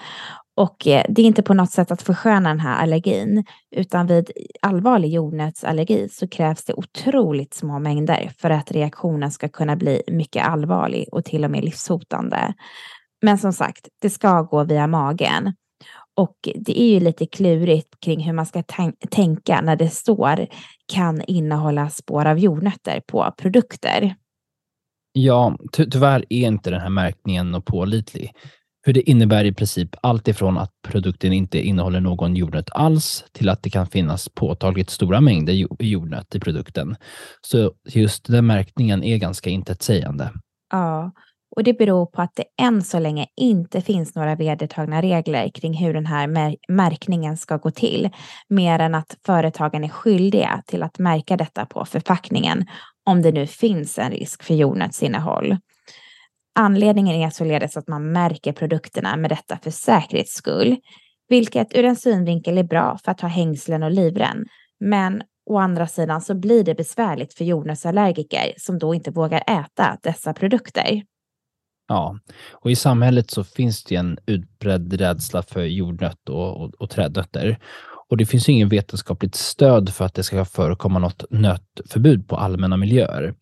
Och 0.57 0.87
eh, 0.87 1.05
det 1.09 1.23
är 1.23 1.27
inte 1.27 1.43
på 1.43 1.55
något 1.55 1.71
sätt 1.71 1.91
att 1.91 2.03
försköna 2.03 2.49
den 2.49 2.61
här 2.61 2.83
allergin, 2.83 3.45
utan 3.77 4.07
vid 4.07 4.31
allvarlig 4.63 5.13
jordnötsallergi 5.13 6.09
så 6.09 6.29
krävs 6.29 6.65
det 6.65 6.75
otroligt 6.75 7.55
små 7.55 7.79
mängder 7.79 8.31
för 8.39 8.51
att 8.51 8.73
reaktionen 8.73 9.31
ska 9.31 9.49
kunna 9.49 9.77
bli 9.77 10.03
mycket 10.07 10.47
allvarlig 10.47 11.09
och 11.13 11.25
till 11.25 11.45
och 11.45 11.51
med 11.51 11.65
livshotande. 11.65 12.55
Men 13.23 13.39
som 13.39 13.53
sagt, 13.53 13.89
det 14.03 14.11
ska 14.11 14.43
gå 14.43 14.65
via 14.65 14.87
magen. 14.87 15.55
Och 16.17 16.37
det 16.55 16.81
är 16.81 16.89
ju 16.89 17.01
lite 17.01 17.27
klurigt 17.27 18.01
kring 18.01 18.21
hur 18.21 18.33
man 18.33 18.47
ska 18.47 18.63
tänka 19.11 19.61
när 19.61 19.77
det 19.77 19.89
står 19.89 20.47
kan 20.93 21.23
innehålla 21.23 21.91
spår 21.91 22.27
av 22.27 22.39
jordnötter 22.39 23.03
på 23.07 23.35
produkter. 23.39 24.15
Ja, 25.13 25.57
ty 25.73 25.91
tyvärr 25.91 26.25
är 26.29 26.47
inte 26.47 26.71
den 26.71 26.81
här 26.81 26.91
märkningen 26.91 27.63
pålitlig 27.63 28.33
hur 28.87 28.93
det 28.93 29.11
innebär 29.11 29.45
i 29.45 29.53
princip 29.53 29.97
allt 30.01 30.29
ifrån 30.29 30.59
att 30.59 30.71
produkten 30.89 31.33
inte 31.33 31.59
innehåller 31.59 32.01
någon 32.01 32.37
jordnöt 32.37 32.71
alls 32.73 33.25
till 33.33 33.49
att 33.49 33.63
det 33.63 33.71
kan 33.71 33.87
finnas 33.87 34.29
påtagligt 34.29 34.91
stora 34.91 35.21
mängder 35.21 35.83
jordnöt 35.83 36.35
i 36.35 36.41
produkten. 36.41 36.97
Så 37.41 37.73
just 37.89 38.27
den 38.27 38.47
märkningen 38.47 39.05
är 39.05 39.17
ganska 39.17 39.51
intetsägande. 39.51 40.31
Ja, 40.73 41.13
och 41.57 41.65
det 41.65 41.73
beror 41.73 42.07
på 42.07 42.23
att 42.23 42.37
det 42.37 42.45
än 42.63 42.83
så 42.83 42.99
länge 42.99 43.27
inte 43.37 43.81
finns 43.81 44.15
några 44.15 44.35
vedertagna 44.35 45.03
regler 45.03 45.51
kring 45.55 45.75
hur 45.75 45.95
den 45.95 46.07
här 46.07 46.57
märkningen 46.69 47.37
ska 47.37 47.57
gå 47.57 47.71
till, 47.71 48.11
mer 48.49 48.79
än 48.79 48.95
att 48.95 49.17
företagen 49.27 49.85
är 49.85 49.89
skyldiga 49.89 50.63
till 50.67 50.83
att 50.83 50.99
märka 50.99 51.37
detta 51.37 51.67
på 51.67 51.85
förpackningen 51.85 52.67
om 53.07 53.23
det 53.23 53.33
nu 53.33 53.47
finns 53.47 53.99
en 53.99 54.11
risk 54.11 54.43
för 54.43 54.55
jordnötsinnehåll. 54.55 55.57
Anledningen 56.55 57.17
är 57.17 57.31
således 57.31 57.77
att 57.77 57.89
man 57.89 58.13
märker 58.13 58.53
produkterna 58.53 59.17
med 59.17 59.31
detta 59.31 59.59
för 59.63 59.71
säkerhets 59.71 60.35
skull, 60.35 60.77
vilket 61.29 61.77
ur 61.77 61.85
en 61.85 61.97
synvinkel 61.97 62.59
är 62.59 62.63
bra 62.63 62.99
för 63.05 63.13
att 63.13 63.21
ha 63.21 63.29
hängslen 63.29 63.83
och 63.83 63.91
livrem. 63.91 64.45
Men 64.81 65.23
å 65.51 65.59
andra 65.59 65.87
sidan 65.87 66.21
så 66.21 66.35
blir 66.35 66.65
det 66.65 66.75
besvärligt 66.75 67.35
för 67.35 67.45
jordnötsallergiker 67.45 68.53
som 68.57 68.79
då 68.79 68.95
inte 68.95 69.11
vågar 69.11 69.43
äta 69.47 69.99
dessa 70.03 70.33
produkter. 70.35 71.03
Ja, 71.89 72.19
och 72.53 72.71
i 72.71 72.77
samhället 72.77 73.31
så 73.31 73.45
finns 73.45 73.85
det 73.85 73.97
en 73.97 74.19
utbredd 74.27 74.93
rädsla 74.93 75.43
för 75.43 75.65
jordnöt 75.65 76.29
och, 76.29 76.61
och, 76.61 76.75
och 76.75 76.91
trädnötter. 76.91 77.59
Och 78.09 78.17
det 78.17 78.27
finns 78.27 78.49
ingen 78.49 78.69
vetenskapligt 78.69 79.35
stöd 79.35 79.95
för 79.95 80.05
att 80.05 80.15
det 80.15 80.23
ska 80.23 80.45
förekomma 80.45 80.99
något 80.99 81.25
nötförbud 81.31 82.29
på 82.29 82.37
allmänna 82.37 82.77
miljöer. 82.77 83.35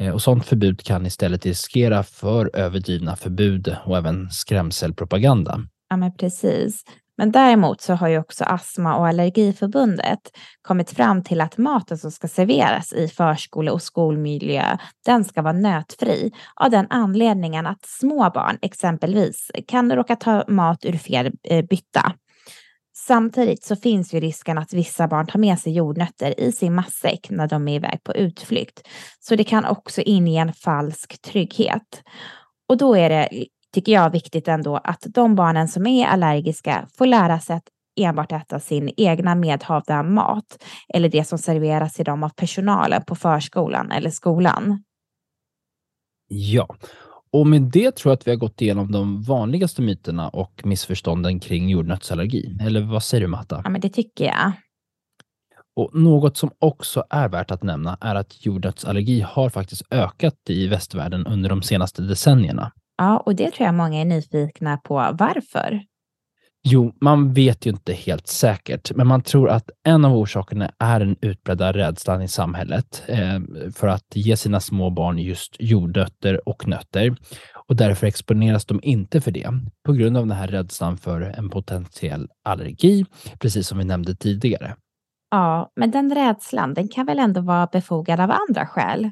Eh, 0.00 0.12
och 0.12 0.22
sådant 0.22 0.46
förbud 0.46 0.82
kan 0.82 1.06
istället 1.06 1.46
riskera 1.46 2.02
för 2.02 2.56
överdrivna 2.56 3.16
förbud 3.16 3.76
och 3.84 3.96
även 3.96 4.30
skrämselpropaganda. 4.30 5.60
Ja, 5.88 5.96
men 5.96 6.16
precis. 6.16 6.84
Men 7.16 7.32
däremot 7.32 7.80
så 7.80 7.94
har 7.94 8.08
ju 8.08 8.18
också 8.18 8.44
Astma 8.44 8.96
och 8.96 9.06
Allergiförbundet 9.06 10.20
kommit 10.62 10.90
fram 10.90 11.24
till 11.24 11.40
att 11.40 11.58
maten 11.58 11.98
som 11.98 12.10
ska 12.10 12.28
serveras 12.28 12.92
i 12.92 13.08
förskole 13.08 13.70
och 13.70 13.82
skolmiljö, 13.82 14.76
den 15.06 15.24
ska 15.24 15.42
vara 15.42 15.52
nötfri 15.52 16.32
av 16.54 16.70
den 16.70 16.86
anledningen 16.90 17.66
att 17.66 17.84
små 17.84 18.30
barn 18.34 18.58
exempelvis 18.62 19.50
kan 19.66 19.92
råka 19.92 20.16
ta 20.16 20.44
mat 20.48 20.84
ur 20.84 20.96
fel 20.96 21.32
eh, 21.42 21.64
bytta. 21.64 22.12
Samtidigt 22.96 23.64
så 23.64 23.76
finns 23.76 24.14
ju 24.14 24.20
risken 24.20 24.58
att 24.58 24.72
vissa 24.72 25.08
barn 25.08 25.26
tar 25.26 25.38
med 25.38 25.58
sig 25.58 25.72
jordnötter 25.72 26.40
i 26.40 26.52
sin 26.52 26.74
matsäck 26.74 27.30
när 27.30 27.48
de 27.48 27.68
är 27.68 27.74
iväg 27.74 28.02
på 28.04 28.14
utflykt. 28.14 28.88
Så 29.20 29.36
det 29.36 29.44
kan 29.44 29.64
också 29.64 30.00
inge 30.00 30.40
en 30.40 30.52
falsk 30.52 31.22
trygghet. 31.22 32.02
Och 32.68 32.76
då 32.76 32.96
är 32.96 33.08
det, 33.08 33.28
tycker 33.74 33.92
jag, 33.92 34.10
viktigt 34.10 34.48
ändå 34.48 34.76
att 34.76 35.06
de 35.08 35.34
barnen 35.34 35.68
som 35.68 35.86
är 35.86 36.06
allergiska 36.06 36.88
får 36.98 37.06
lära 37.06 37.40
sig 37.40 37.56
att 37.56 37.68
enbart 38.00 38.32
äta 38.32 38.60
sin 38.60 38.92
egna 38.96 39.34
medhavda 39.34 40.02
mat 40.02 40.64
eller 40.88 41.08
det 41.08 41.24
som 41.24 41.38
serveras 41.38 41.92
till 41.92 42.04
dem 42.04 42.22
av 42.22 42.28
personalen 42.28 43.04
på 43.06 43.14
förskolan 43.14 43.90
eller 43.92 44.10
skolan. 44.10 44.84
Ja, 46.28 46.76
och 47.32 47.46
med 47.46 47.62
det 47.62 47.96
tror 47.96 48.10
jag 48.10 48.16
att 48.16 48.26
vi 48.26 48.30
har 48.30 48.38
gått 48.38 48.62
igenom 48.62 48.92
de 48.92 49.22
vanligaste 49.22 49.82
myterna 49.82 50.28
och 50.28 50.60
missförstånden 50.64 51.40
kring 51.40 51.68
jordnötsallergi. 51.68 52.58
Eller 52.60 52.80
vad 52.80 53.02
säger 53.02 53.20
du 53.20 53.26
Matta? 53.26 53.60
Ja, 53.64 53.70
men 53.70 53.80
det 53.80 53.88
tycker 53.88 54.24
jag. 54.24 54.52
Och 55.76 55.94
Något 55.94 56.36
som 56.36 56.50
också 56.58 57.04
är 57.10 57.28
värt 57.28 57.50
att 57.50 57.62
nämna 57.62 57.98
är 58.00 58.14
att 58.14 58.46
jordnötsallergi 58.46 59.20
har 59.20 59.50
faktiskt 59.50 59.82
ökat 59.90 60.34
i 60.48 60.66
västvärlden 60.66 61.26
under 61.26 61.48
de 61.48 61.62
senaste 61.62 62.02
decennierna. 62.02 62.72
Ja, 62.96 63.18
och 63.18 63.34
det 63.34 63.50
tror 63.50 63.66
jag 63.66 63.74
många 63.74 64.00
är 64.00 64.04
nyfikna 64.04 64.76
på. 64.76 64.94
Varför? 64.94 65.82
Jo, 66.62 66.92
man 67.00 67.32
vet 67.32 67.66
ju 67.66 67.70
inte 67.70 67.92
helt 67.92 68.26
säkert, 68.26 68.92
men 68.94 69.06
man 69.06 69.22
tror 69.22 69.48
att 69.48 69.70
en 69.86 70.04
av 70.04 70.16
orsakerna 70.16 70.70
är 70.78 71.00
den 71.00 71.16
utbredda 71.20 71.72
rädslan 71.72 72.22
i 72.22 72.28
samhället 72.28 73.02
eh, 73.06 73.40
för 73.74 73.88
att 73.88 74.06
ge 74.14 74.36
sina 74.36 74.60
små 74.60 74.90
barn 74.90 75.18
just 75.18 75.56
jordnötter 75.58 76.48
och 76.48 76.68
nötter. 76.68 77.16
Och 77.68 77.76
därför 77.76 78.06
exponeras 78.06 78.64
de 78.64 78.80
inte 78.82 79.20
för 79.20 79.30
det 79.30 79.48
på 79.86 79.92
grund 79.92 80.16
av 80.16 80.26
den 80.26 80.36
här 80.36 80.48
rädslan 80.48 80.96
för 80.96 81.20
en 81.20 81.50
potentiell 81.50 82.28
allergi, 82.44 83.04
precis 83.38 83.68
som 83.68 83.78
vi 83.78 83.84
nämnde 83.84 84.14
tidigare. 84.14 84.76
Ja, 85.30 85.72
men 85.76 85.90
den 85.90 86.14
rädslan, 86.14 86.74
den 86.74 86.88
kan 86.88 87.06
väl 87.06 87.18
ändå 87.18 87.40
vara 87.40 87.66
befogad 87.66 88.20
av 88.20 88.30
andra 88.30 88.66
skäl? 88.66 89.10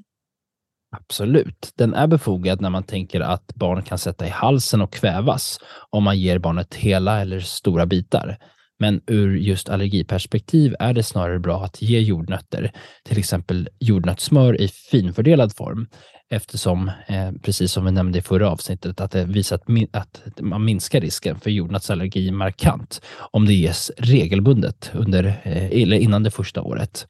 Absolut. 0.96 1.72
Den 1.76 1.94
är 1.94 2.06
befogad 2.06 2.60
när 2.60 2.70
man 2.70 2.82
tänker 2.82 3.20
att 3.20 3.54
barn 3.54 3.82
kan 3.82 3.98
sätta 3.98 4.26
i 4.26 4.30
halsen 4.30 4.80
och 4.80 4.92
kvävas 4.92 5.58
om 5.90 6.04
man 6.04 6.18
ger 6.18 6.38
barnet 6.38 6.74
hela 6.74 7.20
eller 7.20 7.40
stora 7.40 7.86
bitar. 7.86 8.38
Men 8.80 9.00
ur 9.06 9.36
just 9.36 9.68
allergiperspektiv 9.68 10.74
är 10.78 10.92
det 10.92 11.02
snarare 11.02 11.38
bra 11.38 11.64
att 11.64 11.82
ge 11.82 12.00
jordnötter, 12.00 12.72
till 13.04 13.18
exempel 13.18 13.68
jordnötssmör 13.80 14.60
i 14.60 14.68
finfördelad 14.68 15.56
form, 15.56 15.86
eftersom, 16.30 16.90
eh, 17.06 17.32
precis 17.42 17.72
som 17.72 17.84
vi 17.84 17.90
nämnde 17.90 18.18
i 18.18 18.22
förra 18.22 18.50
avsnittet, 18.50 19.00
att 19.00 19.10
det 19.10 19.24
visar 19.24 19.56
att, 19.56 19.68
min 19.68 19.88
att 19.92 20.22
man 20.40 20.64
minskar 20.64 21.00
risken 21.00 21.40
för 21.40 21.50
jordnötsallergi 21.50 22.30
markant 22.30 23.00
om 23.32 23.46
det 23.46 23.54
ges 23.54 23.90
regelbundet 23.96 24.90
under, 24.94 25.24
eh, 25.24 25.82
eller 25.82 25.96
innan 25.96 26.22
det 26.22 26.30
första 26.30 26.62
året. 26.62 27.06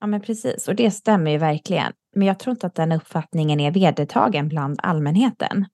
Ja, 0.00 0.06
men 0.06 0.20
precis. 0.20 0.68
Och 0.68 0.74
det 0.74 0.90
stämmer 0.90 1.30
ju 1.30 1.38
verkligen. 1.38 1.92
Men 2.16 2.28
jag 2.28 2.38
tror 2.38 2.50
inte 2.50 2.66
att 2.66 2.74
den 2.74 2.92
uppfattningen 2.92 3.60
är 3.60 3.70
vedertagen 3.70 4.48
bland 4.48 4.80
allmänheten. 4.82 5.66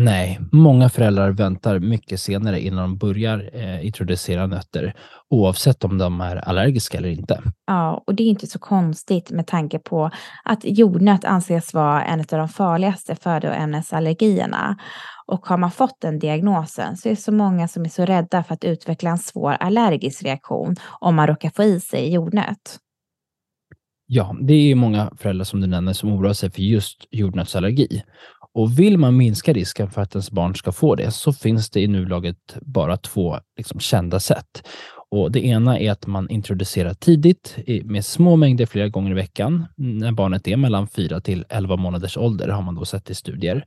Nej, 0.00 0.40
många 0.52 0.88
föräldrar 0.88 1.30
väntar 1.30 1.78
mycket 1.78 2.20
senare 2.20 2.60
innan 2.60 2.82
de 2.82 2.98
börjar 2.98 3.50
eh, 3.52 3.86
introducera 3.86 4.46
nötter, 4.46 4.94
oavsett 5.30 5.84
om 5.84 5.98
de 5.98 6.20
är 6.20 6.36
allergiska 6.36 6.98
eller 6.98 7.08
inte. 7.08 7.42
Ja, 7.66 8.02
och 8.06 8.14
det 8.14 8.22
är 8.22 8.26
inte 8.26 8.46
så 8.46 8.58
konstigt 8.58 9.30
med 9.30 9.46
tanke 9.46 9.78
på 9.78 10.10
att 10.44 10.60
jordnöt 10.62 11.24
anses 11.24 11.74
vara 11.74 12.04
en 12.04 12.20
av 12.20 12.26
de 12.26 12.48
farligaste 12.48 13.16
födoämnesallergierna. 13.16 14.78
Och 15.26 15.46
har 15.46 15.56
man 15.56 15.70
fått 15.70 16.00
den 16.00 16.18
diagnosen 16.18 16.96
så 16.96 17.08
är 17.08 17.10
det 17.10 17.20
så 17.20 17.32
många 17.32 17.68
som 17.68 17.84
är 17.84 17.88
så 17.88 18.04
rädda 18.04 18.44
för 18.44 18.54
att 18.54 18.64
utveckla 18.64 19.10
en 19.10 19.18
svår 19.18 19.52
allergisk 19.60 20.22
reaktion 20.22 20.76
om 21.00 21.14
man 21.14 21.26
råkar 21.26 21.50
få 21.50 21.62
i 21.62 21.80
sig 21.80 22.12
jordnöt. 22.12 22.78
Ja, 24.10 24.36
det 24.40 24.54
är 24.54 24.74
många 24.74 25.12
föräldrar 25.18 25.44
som 25.44 25.60
du 25.60 25.66
nämner 25.66 25.92
som 25.92 26.12
oroar 26.12 26.32
sig 26.32 26.50
för 26.50 26.62
just 26.62 27.06
jordnötsallergi. 27.10 28.02
Och 28.54 28.78
vill 28.78 28.98
man 28.98 29.16
minska 29.16 29.52
risken 29.52 29.90
för 29.90 30.02
att 30.02 30.14
ens 30.14 30.30
barn 30.30 30.54
ska 30.54 30.72
få 30.72 30.94
det 30.94 31.10
så 31.10 31.32
finns 31.32 31.70
det 31.70 31.80
i 31.80 31.88
nuläget 31.88 32.56
bara 32.60 32.96
två 32.96 33.38
liksom, 33.56 33.80
kända 33.80 34.20
sätt. 34.20 34.68
Och 35.10 35.32
Det 35.32 35.46
ena 35.46 35.78
är 35.78 35.90
att 35.90 36.06
man 36.06 36.30
introducerar 36.30 36.94
tidigt 36.94 37.56
med 37.84 38.04
små 38.04 38.36
mängder 38.36 38.66
flera 38.66 38.88
gånger 38.88 39.10
i 39.10 39.14
veckan 39.14 39.66
när 39.76 40.12
barnet 40.12 40.48
är 40.48 40.56
mellan 40.56 40.88
4 40.88 41.20
till 41.20 41.44
11 41.48 41.76
månaders 41.76 42.16
ålder 42.16 42.48
har 42.48 42.62
man 42.62 42.74
då 42.74 42.84
sett 42.84 43.10
i 43.10 43.14
studier. 43.14 43.64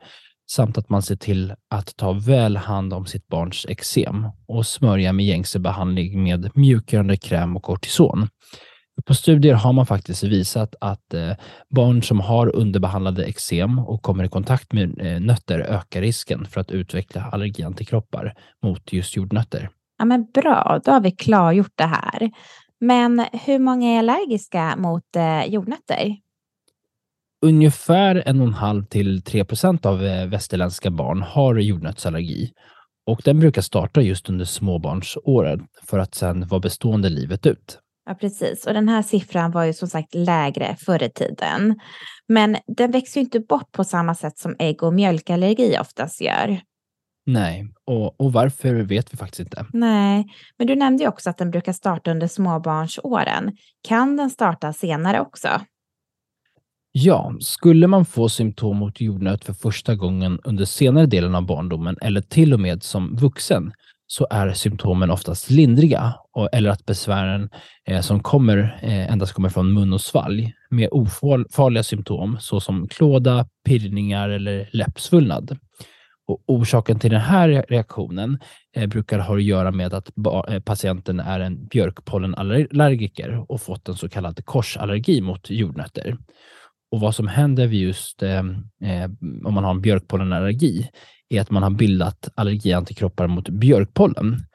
Samt 0.52 0.78
att 0.78 0.90
man 0.90 1.02
ser 1.02 1.16
till 1.16 1.54
att 1.70 1.96
ta 1.98 2.14
väl 2.14 2.58
hand 2.58 2.94
om 2.94 3.06
sitt 3.06 3.28
barns 3.28 3.66
eksem 3.70 4.28
och 4.48 4.66
smörja 4.66 5.14
med 5.14 5.26
gängse 5.26 5.60
behandling 5.60 6.24
med 6.24 6.52
mjukgörande 6.56 7.18
kräm 7.18 7.58
och 7.58 7.64
kortison. 7.64 8.28
På 9.06 9.14
studier 9.14 9.54
har 9.54 9.74
man 9.74 9.86
faktiskt 9.86 10.24
visat 10.24 10.76
att 10.82 11.14
eh, 11.14 11.32
barn 11.70 12.04
som 12.04 12.20
har 12.20 12.56
underbehandlade 12.56 13.26
eksem 13.26 13.80
och 13.80 14.02
kommer 14.02 14.24
i 14.24 14.28
kontakt 14.28 14.74
med 14.74 15.02
eh, 15.02 15.20
nötter 15.20 15.60
ökar 15.60 16.02
risken 16.02 16.46
för 16.46 16.62
att 16.62 16.72
utveckla 16.72 17.22
allergiantikroppar 17.22 18.34
mot 18.64 18.94
just 18.94 19.16
jordnötter. 19.16 19.70
Ja, 19.98 20.06
men 20.06 20.28
bra, 20.34 20.80
då 20.86 20.92
har 20.92 21.02
vi 21.02 21.12
klargjort 21.12 21.74
det 21.76 21.86
här. 21.86 22.32
Men 22.80 23.26
hur 23.46 23.60
många 23.60 23.90
är 23.90 24.00
allergiska 24.00 24.76
mot 24.76 25.16
eh, 25.16 25.46
jordnötter? 25.46 26.18
Ungefär 27.46 28.24
en 28.26 28.42
och 28.42 28.48
en 28.48 28.54
halv 28.54 28.86
till 28.86 29.22
3 29.22 29.46
procent 29.46 29.86
av 29.86 30.00
västerländska 30.30 30.92
barn 30.92 31.22
har 31.22 31.56
jordnötsallergi 31.56 32.52
och 33.06 33.22
den 33.26 33.40
brukar 33.40 33.62
starta 33.62 34.02
just 34.02 34.30
under 34.30 34.46
småbarnsåren 34.46 35.68
för 35.84 36.00
att 36.00 36.16
sedan 36.16 36.48
vara 36.48 36.60
bestående 36.60 37.10
livet 37.10 37.46
ut. 37.46 37.80
Ja, 38.12 38.16
precis. 38.16 38.68
Och 38.68 38.74
den 38.74 38.90
här 38.90 39.02
siffran 39.02 39.52
var 39.52 39.64
ju 39.64 39.74
som 39.74 39.88
sagt 39.88 40.16
lägre 40.16 40.76
förr 40.80 41.04
i 41.04 41.10
tiden. 41.10 41.80
Men 42.28 42.58
den 42.68 42.92
växer 42.92 43.20
ju 43.20 43.24
inte 43.24 43.40
bort 43.40 43.72
på 43.72 43.84
samma 43.84 44.16
sätt 44.16 44.38
som 44.38 44.56
ägg 44.60 44.84
och 44.84 44.94
mjölkallergi 44.94 45.78
oftast 45.82 46.22
gör. 46.22 46.62
Nej, 47.26 47.74
och, 47.86 48.22
och 48.22 48.34
varför 48.34 48.74
vet 48.74 49.14
vi 49.14 49.18
faktiskt 49.18 49.40
inte. 49.40 49.66
Nej, 49.74 50.26
men 50.58 50.68
du 50.68 50.76
nämnde 50.76 51.04
ju 51.04 51.10
också 51.10 51.30
att 51.30 51.38
den 51.38 51.52
brukar 51.52 51.74
starta 51.74 52.12
under 52.12 52.28
småbarnsåren. 52.28 53.58
Kan 53.88 54.18
den 54.18 54.30
starta 54.30 54.74
senare 54.74 55.20
också? 55.20 55.48
Ja, 56.92 57.36
skulle 57.40 57.88
man 57.88 58.06
få 58.06 58.30
symptom 58.30 58.78
mot 58.78 59.02
jordnöt 59.02 59.46
för 59.46 59.54
första 59.54 59.96
gången 59.96 60.40
under 60.44 60.66
senare 60.66 61.06
delen 61.06 61.36
av 61.36 61.46
barndomen 61.46 61.98
eller 62.02 62.22
till 62.22 62.54
och 62.54 62.60
med 62.60 62.84
som 62.84 63.16
vuxen 63.16 63.74
så 64.12 64.28
är 64.30 64.54
symptomen 64.54 65.12
oftast 65.12 65.50
lindriga 65.50 66.14
och, 66.34 66.50
eller 66.52 66.70
att 66.70 66.86
besvären 66.86 67.50
eh, 67.88 68.02
som 68.02 68.24
kommer 68.24 68.80
eh, 68.82 69.12
endast 69.12 69.34
kommer 69.34 69.50
från 69.50 69.74
mun 69.74 69.94
och 69.94 70.02
svalg 70.02 70.54
med 70.70 70.90
ofarliga 70.92 71.84
symptom 71.84 72.38
såsom 72.40 72.88
klåda, 72.88 73.48
pirrningar 73.66 74.30
eller 74.30 74.70
läppsvullnad. 74.74 75.58
Och 76.28 76.44
orsaken 76.48 77.00
till 77.00 77.12
den 77.12 77.22
här 77.22 77.66
reaktionen 77.70 78.40
eh, 78.76 78.88
brukar 78.88 79.20
ha 79.20 79.36
att 79.36 79.44
göra 79.44 79.72
med 79.72 79.94
att 79.94 80.12
eh, 80.48 80.60
patienten 80.60 81.20
är 81.20 81.40
en 81.40 81.68
björkpollenallergiker 81.68 83.52
och 83.52 83.62
fått 83.62 83.90
en 83.90 83.96
så 83.96 84.10
kallad 84.10 84.46
korsallergi 84.46 85.22
mot 85.22 85.50
jordnötter. 85.50 86.18
Och 86.92 87.00
vad 87.00 87.16
som 87.16 87.28
händer 87.28 87.68
vid 87.68 87.82
just 87.82 88.24
eh, 88.24 88.40
eh 88.84 89.10
om 89.46 89.54
man 89.54 89.64
har 89.64 89.72
en 89.72 89.82
björkpollenallergi 89.82 90.90
är 91.32 91.42
att 91.42 91.52
man 91.52 91.64
har 91.64 91.70
bildat 91.70 92.30
allergiantikroppar 92.36 93.28
mot 93.28 93.50
björkpollen. 93.50 94.46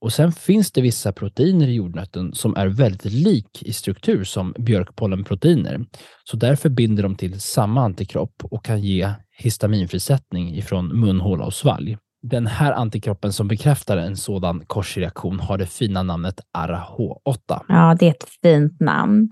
Och 0.00 0.12
sen 0.12 0.32
finns 0.32 0.72
det 0.72 0.80
vissa 0.80 1.12
proteiner 1.12 1.68
i 1.68 1.74
jordnöten 1.74 2.32
som 2.34 2.56
är 2.56 2.66
väldigt 2.66 3.04
lik 3.12 3.62
i 3.62 3.72
struktur 3.72 4.24
som 4.24 4.54
björkpollenproteiner. 4.58 5.80
Så 6.24 6.36
därför 6.36 6.68
binder 6.68 7.02
de 7.02 7.16
till 7.16 7.40
samma 7.40 7.84
antikropp 7.84 8.44
och 8.44 8.64
kan 8.64 8.80
ge 8.80 9.12
histaminfrisättning 9.38 10.54
ifrån 10.56 11.00
munhåla 11.00 11.44
och 11.44 11.54
svalg. 11.54 11.98
Den 12.22 12.46
här 12.46 12.72
antikroppen 12.72 13.32
som 13.32 13.48
bekräftar 13.48 13.96
en 13.96 14.16
sådan 14.16 14.64
korsreaktion 14.66 15.40
har 15.40 15.58
det 15.58 15.66
fina 15.66 16.02
namnet 16.02 16.40
ARAH8. 16.58 17.60
Ja, 17.68 17.96
det 17.98 18.06
är 18.06 18.10
ett 18.10 18.28
fint 18.42 18.80
namn. 18.80 19.30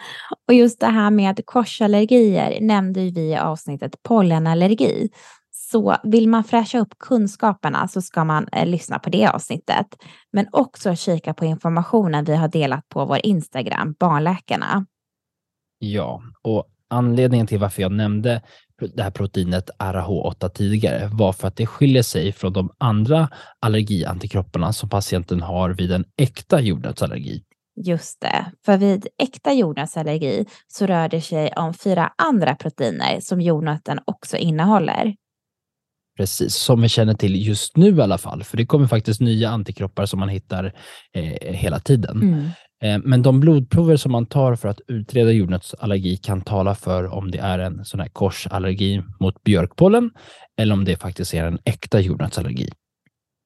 Och 0.48 0.54
just 0.54 0.80
det 0.80 0.86
här 0.86 1.10
med 1.10 1.40
korsallergier 1.44 2.60
nämnde 2.60 3.00
vi 3.00 3.20
i 3.20 3.36
avsnittet 3.36 4.02
pollenallergi. 4.02 5.08
Så 5.70 5.96
vill 6.02 6.28
man 6.28 6.44
fräscha 6.44 6.78
upp 6.78 6.98
kunskaperna 6.98 7.88
så 7.88 8.02
ska 8.02 8.24
man 8.24 8.48
eh, 8.52 8.66
lyssna 8.66 8.98
på 8.98 9.10
det 9.10 9.26
avsnittet. 9.26 9.86
Men 10.32 10.46
också 10.52 10.94
kika 10.94 11.34
på 11.34 11.44
informationen 11.44 12.24
vi 12.24 12.36
har 12.36 12.48
delat 12.48 12.88
på 12.88 13.04
vår 13.04 13.18
Instagram, 13.22 13.94
Barnläkarna. 13.98 14.86
Ja, 15.78 16.22
och 16.42 16.64
anledningen 16.90 17.46
till 17.46 17.58
varför 17.58 17.82
jag 17.82 17.92
nämnde 17.92 18.42
det 18.94 19.02
här 19.02 19.10
proteinet 19.10 19.70
RH8 19.78 20.48
tidigare 20.48 21.10
var 21.12 21.32
för 21.32 21.48
att 21.48 21.56
det 21.56 21.66
skiljer 21.66 22.02
sig 22.02 22.32
från 22.32 22.52
de 22.52 22.70
andra 22.78 23.28
allergiantikropparna 23.60 24.72
som 24.72 24.88
patienten 24.88 25.42
har 25.42 25.70
vid 25.70 25.92
en 25.92 26.04
äkta 26.16 26.60
jordnötsallergi. 26.60 27.42
Just 27.84 28.20
det, 28.20 28.52
för 28.64 28.76
vid 28.76 29.06
äkta 29.18 29.52
jordnötsallergi 29.52 30.46
så 30.66 30.86
rör 30.86 31.08
det 31.08 31.20
sig 31.20 31.52
om 31.56 31.74
fyra 31.74 32.12
andra 32.18 32.54
proteiner 32.54 33.20
som 33.20 33.40
jordnöten 33.40 34.00
också 34.04 34.36
innehåller. 34.36 35.14
Precis, 36.18 36.54
som 36.54 36.80
vi 36.80 36.88
känner 36.88 37.14
till 37.14 37.46
just 37.46 37.76
nu 37.76 37.96
i 37.96 38.00
alla 38.00 38.18
fall, 38.18 38.44
för 38.44 38.56
det 38.56 38.66
kommer 38.66 38.86
faktiskt 38.86 39.20
nya 39.20 39.50
antikroppar 39.50 40.06
som 40.06 40.20
man 40.20 40.28
hittar 40.28 40.72
eh, 41.14 41.54
hela 41.54 41.80
tiden. 41.80 42.22
Mm. 42.22 42.50
Eh, 42.82 43.02
men 43.04 43.22
de 43.22 43.40
blodprover 43.40 43.96
som 43.96 44.12
man 44.12 44.26
tar 44.26 44.56
för 44.56 44.68
att 44.68 44.80
utreda 44.88 45.32
jordnötsallergi 45.32 46.16
kan 46.16 46.40
tala 46.40 46.74
för 46.74 47.14
om 47.14 47.30
det 47.30 47.38
är 47.38 47.58
en 47.58 47.84
sån 47.84 48.00
här 48.00 48.08
korsallergi 48.08 49.02
mot 49.20 49.42
björkpollen 49.44 50.10
eller 50.60 50.72
om 50.72 50.84
det 50.84 50.96
faktiskt 50.96 51.34
är 51.34 51.44
en 51.44 51.58
äkta 51.64 52.00
jordnötsallergi. 52.00 52.70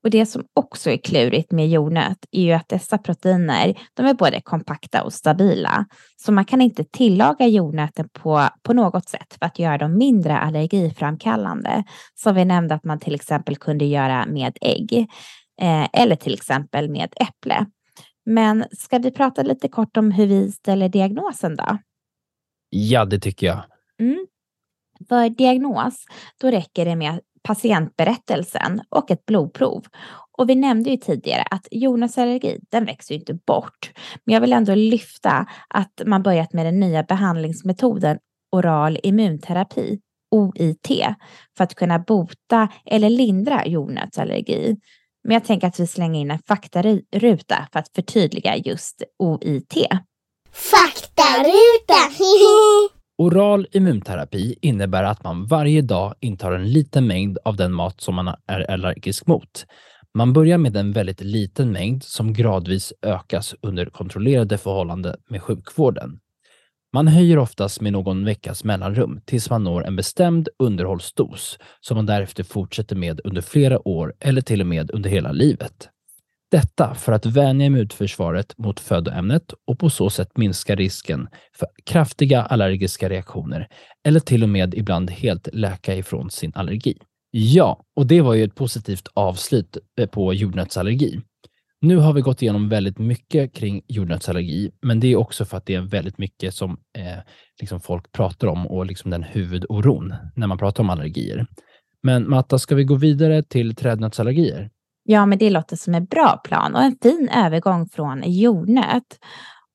Och 0.03 0.11
det 0.11 0.27
som 0.27 0.45
också 0.55 0.91
är 0.91 0.97
klurigt 0.97 1.53
med 1.53 1.69
jordnöt 1.69 2.27
är 2.31 2.43
ju 2.43 2.53
att 2.53 2.69
dessa 2.69 2.99
proteiner, 2.99 3.79
de 3.95 4.07
är 4.07 4.15
både 4.15 4.41
kompakta 4.41 5.03
och 5.03 5.13
stabila. 5.13 5.87
Så 6.17 6.33
man 6.33 6.45
kan 6.45 6.61
inte 6.61 6.85
tillaga 6.85 7.47
jordnöten 7.47 8.09
på, 8.13 8.49
på 8.63 8.73
något 8.73 9.09
sätt 9.09 9.37
för 9.39 9.47
att 9.47 9.59
göra 9.59 9.79
dem 9.79 9.99
mindre 9.99 10.39
allergiframkallande. 10.39 11.85
Som 12.15 12.35
vi 12.35 12.45
nämnde 12.45 12.75
att 12.75 12.85
man 12.85 13.01
till 13.01 13.15
exempel 13.15 13.57
kunde 13.57 13.85
göra 13.85 14.27
med 14.27 14.59
ägg 14.61 15.07
eh, 15.61 15.89
eller 15.93 16.17
till 16.17 16.35
exempel 16.35 16.91
med 16.91 17.15
äpple. 17.17 17.67
Men 18.27 18.65
ska 18.79 18.99
vi 18.99 19.11
prata 19.11 19.43
lite 19.43 19.69
kort 19.69 19.97
om 19.97 20.11
hur 20.11 20.27
vi 20.27 20.53
ställer 20.53 20.89
diagnosen 20.89 21.57
då? 21.57 21.79
Ja, 22.71 23.05
det 23.05 23.19
tycker 23.19 23.47
jag. 23.47 23.65
Mm. 24.01 24.27
För 25.09 25.29
diagnos, 25.29 26.05
då 26.41 26.51
räcker 26.51 26.85
det 26.85 26.97
med 26.97 27.21
patientberättelsen 27.43 28.81
och 28.89 29.11
ett 29.11 29.27
blodprov. 29.27 29.85
Och 30.39 30.51
vi 30.51 30.55
nämnde 30.55 30.91
ju 30.91 30.97
tidigare 30.97 31.43
att 31.51 31.69
jordnötsallergi, 31.71 32.61
den 32.71 32.85
växer 32.85 33.15
ju 33.15 33.19
inte 33.21 33.35
bort. 33.35 33.93
Men 34.25 34.35
jag 34.35 34.41
vill 34.41 34.53
ändå 34.53 34.75
lyfta 34.75 35.47
att 35.69 36.03
man 36.07 36.23
börjat 36.23 36.53
med 36.53 36.67
den 36.67 36.81
nya 36.81 37.03
behandlingsmetoden 37.03 38.19
oral 38.53 38.99
immunterapi, 39.03 40.01
OIT, 40.31 40.89
för 41.57 41.65
att 41.65 41.75
kunna 41.75 41.99
bota 41.99 42.69
eller 42.87 43.11
lindra 43.11 43.67
jordnötsallergi. 43.67 44.77
Men 45.25 45.35
jag 45.35 45.45
tänker 45.45 45.67
att 45.67 45.81
vi 45.81 45.87
slänger 45.87 46.21
in 46.21 46.31
en 46.31 46.39
faktaruta 46.49 47.69
för 47.73 47.79
att 47.79 47.89
förtydliga 47.95 48.57
just 48.57 49.03
OIT. 49.19 49.75
Faktaruta! 50.53 51.95
Oral 53.23 53.67
immunterapi 53.73 54.55
innebär 54.63 55.05
att 55.05 55.25
man 55.25 55.47
varje 55.47 55.83
dag 55.83 56.15
intar 56.21 56.53
en 56.53 56.73
liten 56.73 57.07
mängd 57.07 57.39
av 57.45 57.57
den 57.57 57.73
mat 57.73 58.01
som 58.01 58.15
man 58.15 58.35
är 58.47 58.71
allergisk 58.71 59.27
mot. 59.27 59.67
Man 60.15 60.33
börjar 60.33 60.59
med 60.59 60.77
en 60.77 60.93
väldigt 60.93 61.21
liten 61.21 61.73
mängd 61.73 62.03
som 62.03 62.33
gradvis 62.33 62.93
ökas 63.03 63.55
under 63.61 63.87
kontrollerade 63.87 64.59
förhållanden 64.59 65.17
med 65.29 65.43
sjukvården. 65.43 66.19
Man 66.93 67.09
höjer 67.09 67.39
oftast 67.39 67.81
med 67.81 67.93
någon 67.93 68.25
veckas 68.25 68.65
mellanrum 68.65 69.21
tills 69.25 69.51
man 69.51 69.65
når 69.65 69.87
en 69.87 69.97
bestämd 69.97 70.49
underhållsdos 70.59 71.59
som 71.81 71.97
man 71.97 72.07
därefter 72.07 72.45
fortsätter 72.45 72.97
med 72.97 73.21
under 73.25 73.41
flera 73.41 73.89
år 73.89 74.15
eller 74.21 74.41
till 74.41 74.61
och 74.61 74.67
med 74.67 74.91
under 74.91 75.11
hela 75.11 75.33
livet. 75.33 75.92
Detta 76.53 76.95
för 76.95 77.13
att 77.13 77.27
vänja 77.27 77.67
immunförsvaret 77.67 78.59
mot 78.59 78.81
födoämnet 78.81 79.55
och 79.67 79.79
på 79.79 79.91
så 79.91 80.11
sätt 80.11 80.37
minska 80.37 80.75
risken 80.75 81.29
för 81.57 81.69
kraftiga 81.85 82.43
allergiska 82.43 83.09
reaktioner 83.09 83.69
eller 84.07 84.21
till 84.21 84.43
och 84.43 84.49
med 84.49 84.75
ibland 84.75 85.11
helt 85.11 85.49
läka 85.53 85.97
ifrån 85.97 86.31
sin 86.31 86.53
allergi. 86.55 86.99
Ja, 87.31 87.85
och 87.97 88.07
det 88.07 88.21
var 88.21 88.35
ju 88.35 88.45
ett 88.45 88.55
positivt 88.55 89.09
avslut 89.15 89.77
eh, 90.01 90.09
på 90.09 90.35
jordnötsallergi. 90.35 91.21
Nu 91.81 91.97
har 91.97 92.13
vi 92.13 92.21
gått 92.21 92.43
igenom 92.43 92.69
väldigt 92.69 92.99
mycket 92.99 93.55
kring 93.55 93.83
jordnötsallergi, 93.89 94.71
men 94.83 95.01
det 95.01 95.13
är 95.13 95.17
också 95.17 95.45
för 95.45 95.57
att 95.57 95.67
det 95.67 95.75
är 95.75 95.81
väldigt 95.81 96.19
mycket 96.19 96.55
som 96.55 96.71
eh, 96.71 97.19
liksom 97.61 97.81
folk 97.81 98.13
pratar 98.13 98.49
om 98.49 98.67
och 98.67 98.87
liksom 98.87 99.11
den 99.11 99.23
huvudoron 99.23 100.15
när 100.37 100.47
man 100.47 100.59
pratar 100.59 100.83
om 100.83 100.91
allergier. 100.91 101.47
Men 102.03 102.31
Matta, 102.31 102.59
ska 102.59 102.75
vi 102.75 102.85
gå 102.85 102.95
vidare 102.95 103.43
till 103.43 103.75
trädnötsallergier? 103.75 104.71
Ja, 105.05 105.27
men 105.27 105.39
det 105.39 105.51
låter 105.51 105.77
som 105.77 105.95
en 105.95 106.05
bra 106.05 106.41
plan 106.45 106.75
och 106.75 106.83
en 106.83 106.97
fin 107.03 107.29
övergång 107.29 107.89
från 107.89 108.23
jordnöt. 108.27 109.19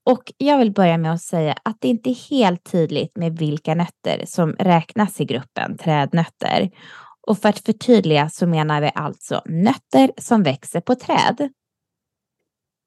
Och 0.05 0.23
jag 0.37 0.57
vill 0.57 0.71
börja 0.71 0.97
med 0.97 1.13
att 1.13 1.21
säga 1.21 1.55
att 1.63 1.77
det 1.79 1.87
inte 1.87 2.09
är 2.09 2.29
helt 2.29 2.71
tydligt 2.71 3.17
med 3.17 3.37
vilka 3.37 3.75
nötter 3.75 4.23
som 4.25 4.51
räknas 4.51 5.21
i 5.21 5.25
gruppen 5.25 5.77
trädnötter. 5.77 6.69
Och 7.27 7.37
för 7.37 7.49
att 7.49 7.59
förtydliga 7.59 8.29
så 8.29 8.47
menar 8.47 8.81
vi 8.81 8.91
alltså 8.95 9.41
nötter 9.45 10.11
som 10.17 10.43
växer 10.43 10.81
på 10.81 10.95
träd. 10.95 11.49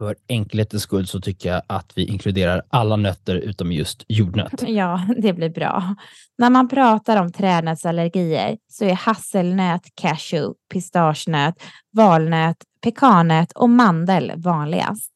För 0.00 0.16
enkelhetens 0.28 0.82
skull 0.82 1.06
så 1.06 1.20
tycker 1.20 1.52
jag 1.52 1.62
att 1.66 1.92
vi 1.94 2.04
inkluderar 2.04 2.62
alla 2.68 2.96
nötter 2.96 3.34
utom 3.34 3.72
just 3.72 4.04
jordnöt. 4.08 4.62
Ja, 4.66 5.06
det 5.16 5.32
blir 5.32 5.48
bra. 5.48 5.94
När 6.38 6.50
man 6.50 6.68
pratar 6.68 7.22
om 7.22 7.32
trädnötsallergier 7.32 8.56
så 8.68 8.84
är 8.84 8.94
hasselnöt, 8.94 9.82
cashew, 9.94 10.54
pistagenöt, 10.72 11.54
valnöt, 11.92 12.56
pekannöt 12.82 13.52
och 13.52 13.70
mandel 13.70 14.32
vanligast. 14.36 15.12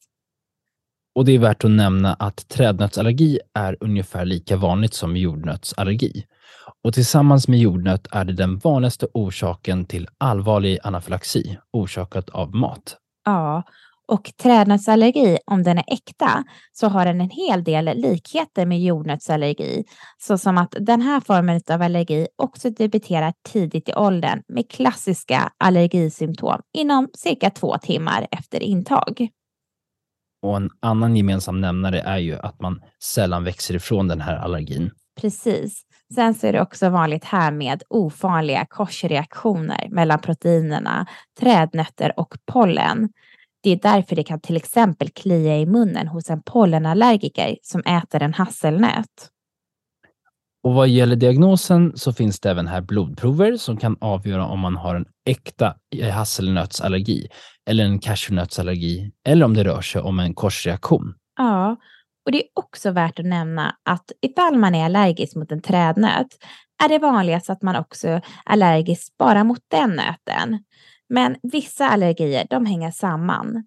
Och 1.15 1.25
det 1.25 1.31
är 1.31 1.39
värt 1.39 1.63
att 1.63 1.71
nämna 1.71 2.13
att 2.13 2.47
trädnötsallergi 2.49 3.39
är 3.53 3.77
ungefär 3.79 4.25
lika 4.25 4.57
vanligt 4.57 4.93
som 4.93 5.17
jordnötsallergi. 5.17 6.25
Och 6.83 6.93
tillsammans 6.93 7.47
med 7.47 7.59
jordnöt 7.59 8.07
är 8.11 8.25
det 8.25 8.33
den 8.33 8.57
vanligaste 8.57 9.07
orsaken 9.13 9.85
till 9.85 10.07
allvarlig 10.17 10.79
anafylaxi 10.83 11.57
orsakat 11.71 12.29
av 12.29 12.55
mat. 12.55 12.97
Ja, 13.25 13.63
och 14.07 14.31
trädnötsallergi, 14.43 15.37
om 15.45 15.63
den 15.63 15.77
är 15.77 15.83
äkta, 15.87 16.43
så 16.71 16.87
har 16.87 17.05
den 17.05 17.21
en 17.21 17.29
hel 17.29 17.63
del 17.63 17.85
likheter 17.85 18.65
med 18.65 18.81
jordnötsallergi, 18.81 19.83
såsom 20.17 20.57
att 20.57 20.75
den 20.79 21.01
här 21.01 21.19
formen 21.19 21.61
av 21.69 21.81
allergi 21.81 22.27
också 22.35 22.69
debuterar 22.69 23.33
tidigt 23.51 23.89
i 23.89 23.93
åldern 23.93 24.41
med 24.47 24.71
klassiska 24.71 25.51
allergisymptom 25.57 26.61
inom 26.73 27.09
cirka 27.13 27.49
två 27.49 27.77
timmar 27.77 28.27
efter 28.31 28.63
intag. 28.63 29.29
Och 30.41 30.57
en 30.57 30.69
annan 30.79 31.15
gemensam 31.15 31.61
nämnare 31.61 31.99
är 31.99 32.17
ju 32.17 32.35
att 32.35 32.61
man 32.61 32.81
sällan 33.03 33.43
växer 33.43 33.75
ifrån 33.75 34.07
den 34.07 34.21
här 34.21 34.35
allergin. 34.35 34.91
Precis. 35.21 35.81
Sen 36.15 36.33
så 36.33 36.47
är 36.47 36.53
det 36.53 36.61
också 36.61 36.89
vanligt 36.89 37.23
här 37.23 37.51
med 37.51 37.83
ofarliga 37.89 38.65
korsreaktioner 38.69 39.87
mellan 39.89 40.19
proteinerna, 40.19 41.05
trädnötter 41.39 42.19
och 42.19 42.35
pollen. 42.51 43.09
Det 43.65 43.71
är 43.71 43.79
därför 43.81 44.15
det 44.15 44.23
kan 44.23 44.39
till 44.39 44.57
exempel 44.57 45.09
klia 45.09 45.57
i 45.57 45.65
munnen 45.65 46.07
hos 46.07 46.29
en 46.29 46.41
pollenallergiker 46.41 47.57
som 47.61 47.81
äter 47.81 48.23
en 48.23 48.33
hasselnöt. 48.33 49.29
Och 50.63 50.73
vad 50.73 50.87
gäller 50.87 51.15
diagnosen 51.15 51.91
så 51.95 52.13
finns 52.13 52.39
det 52.39 52.49
även 52.49 52.67
här 52.67 52.81
blodprover 52.81 53.57
som 53.57 53.77
kan 53.77 53.97
avgöra 54.01 54.47
om 54.47 54.59
man 54.59 54.75
har 54.75 54.95
en 54.95 55.05
äkta 55.29 55.75
hasselnötsallergi 56.13 57.27
eller 57.69 57.83
en 57.85 57.99
cashewnötsallergi 57.99 59.11
eller 59.27 59.45
om 59.45 59.53
det 59.53 59.63
rör 59.63 59.81
sig 59.81 60.01
om 60.01 60.19
en 60.19 60.33
korsreaktion. 60.33 61.13
Ja, 61.37 61.75
och 62.25 62.31
det 62.31 62.37
är 62.37 62.47
också 62.53 62.91
värt 62.91 63.19
att 63.19 63.25
nämna 63.25 63.75
att 63.89 64.11
ifall 64.21 64.57
man 64.57 64.75
är 64.75 64.85
allergisk 64.85 65.35
mot 65.35 65.51
en 65.51 65.61
trädnöt 65.61 66.27
är 66.83 66.89
det 66.89 66.99
vanligast 66.99 67.49
att 67.49 67.61
man 67.61 67.75
också 67.75 68.07
är 68.07 68.21
allergisk 68.45 69.17
bara 69.17 69.43
mot 69.43 69.61
den 69.67 69.89
nöten. 69.89 70.59
Men 71.09 71.35
vissa 71.43 71.89
allergier 71.89 72.47
de 72.49 72.65
hänger 72.65 72.91
samman. 72.91 73.63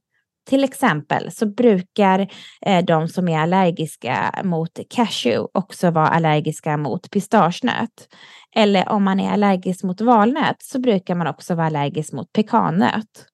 Till 0.48 0.64
exempel 0.64 1.30
så 1.32 1.46
brukar 1.46 2.28
eh, 2.66 2.84
de 2.84 3.08
som 3.08 3.28
är 3.28 3.38
allergiska 3.38 4.42
mot 4.44 4.78
cashew 4.90 5.48
också 5.54 5.90
vara 5.90 6.08
allergiska 6.08 6.76
mot 6.76 7.10
pistagenöt. 7.10 8.08
Eller 8.56 8.88
om 8.88 9.04
man 9.04 9.20
är 9.20 9.32
allergisk 9.32 9.84
mot 9.84 10.00
valnöt 10.00 10.62
så 10.62 10.80
brukar 10.80 11.14
man 11.14 11.26
också 11.26 11.54
vara 11.54 11.66
allergisk 11.66 12.12
mot 12.12 12.32
pekannöt. 12.32 13.26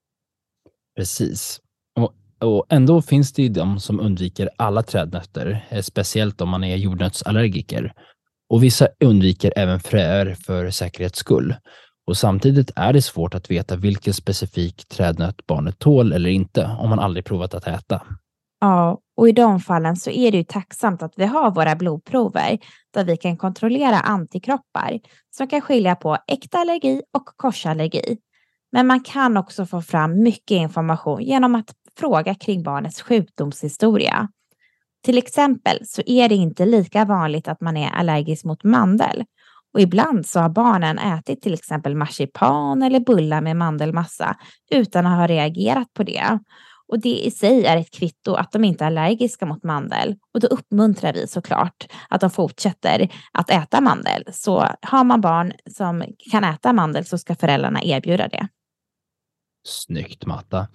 Precis. 0.97 1.61
Och, 1.97 2.13
och 2.49 2.67
ändå 2.69 3.03
finns 3.03 3.33
det 3.33 3.43
ju 3.43 3.49
de 3.49 3.81
som 3.81 4.01
undviker 4.01 4.51
alla 4.57 4.83
trädnötter, 4.83 5.67
eh, 5.69 5.83
speciellt 5.83 6.41
om 6.41 6.49
man 6.49 6.65
är 6.65 6.77
jordnötsallergiker. 6.77 7.93
Och 8.49 8.63
vissa 8.63 8.89
undviker 9.05 9.53
även 9.57 9.81
fröer 9.81 10.37
för 10.47 10.71
säkerhets 10.71 11.19
skull. 11.19 11.55
Och 12.07 12.17
samtidigt 12.17 12.71
är 12.77 12.93
det 12.93 13.03
svårt 13.03 13.35
att 13.35 13.51
veta 13.51 13.77
vilken 13.77 14.15
specifik 14.15 14.89
trädnöt 14.89 15.47
barnet 15.47 15.79
tål 15.79 16.13
eller 16.13 16.31
inte 16.31 16.77
om 16.79 16.91
man 16.91 16.99
aldrig 16.99 17.25
provat 17.25 17.55
att 17.55 17.67
äta. 17.67 18.03
Ja, 18.61 19.01
och 19.17 19.29
i 19.29 19.33
de 19.33 19.61
fallen 19.61 19.97
så 19.97 20.11
är 20.11 20.31
det 20.31 20.39
ju 20.39 20.45
tacksamt 20.45 21.03
att 21.03 21.13
vi 21.17 21.25
har 21.25 21.51
våra 21.51 21.77
blodprover 21.77 22.59
där 22.95 23.05
vi 23.05 23.17
kan 23.17 23.37
kontrollera 23.37 24.01
antikroppar 24.01 25.01
som 25.37 25.49
kan 25.49 25.61
skilja 25.61 25.97
på 25.97 26.19
äkta 26.27 26.59
allergi 26.59 27.03
och 27.13 27.25
korsallergi. 27.37 28.19
Men 28.73 28.87
man 28.87 29.01
kan 29.01 29.37
också 29.37 29.67
få 29.67 29.83
fram 29.83 30.23
mycket 30.23 30.57
information 30.57 31.23
genom 31.23 31.55
att 31.55 31.75
fråga 31.99 32.35
kring 32.35 32.63
barnets 32.63 33.03
sjukdomshistoria. 33.03 34.29
Till 35.05 35.19
exempel 35.19 35.79
så 35.87 36.03
är 36.07 36.29
det 36.29 36.35
inte 36.35 36.67
lika 36.67 37.05
vanligt 37.05 37.49
att 37.49 37.61
man 37.61 37.77
är 37.77 37.91
allergisk 37.91 38.45
mot 38.45 38.65
mandel 38.65 39.25
och 39.75 39.81
ibland 39.81 40.27
så 40.27 40.41
har 40.41 40.49
barnen 40.49 40.99
ätit 40.99 41.43
till 41.43 41.55
exempel 41.55 41.95
marsipan 41.95 42.83
eller 42.83 43.01
bullar 43.01 43.41
med 43.41 43.57
mandelmassa 43.57 44.37
utan 44.71 45.07
att 45.07 45.19
ha 45.19 45.27
reagerat 45.27 45.95
på 45.95 46.03
det. 46.03 46.39
Och 46.89 47.01
det 47.01 47.27
i 47.27 47.31
sig 47.31 47.65
är 47.65 47.77
ett 47.77 47.91
kvitto 47.91 48.35
att 48.35 48.53
de 48.53 48.65
inte 48.65 48.85
är 48.85 48.87
allergiska 48.87 49.47
mot 49.47 49.65
mandel. 49.65 50.17
Och 50.35 50.41
då 50.41 50.47
uppmuntrar 50.47 51.13
vi 51.13 51.27
såklart 51.27 51.87
att 52.09 52.21
de 52.21 52.31
fortsätter 52.31 53.09
att 53.33 53.51
äta 53.51 53.81
mandel. 53.81 54.25
Så 54.33 54.69
har 54.83 55.05
man 55.05 55.21
barn 55.21 55.53
som 55.71 56.05
kan 56.31 56.45
äta 56.45 56.73
mandel 56.73 57.05
så 57.05 57.19
ska 57.19 57.35
föräldrarna 57.35 57.83
erbjuda 57.83 58.29
det. 58.29 58.49
Snyggt 59.67 60.27
Matta. 60.27 60.69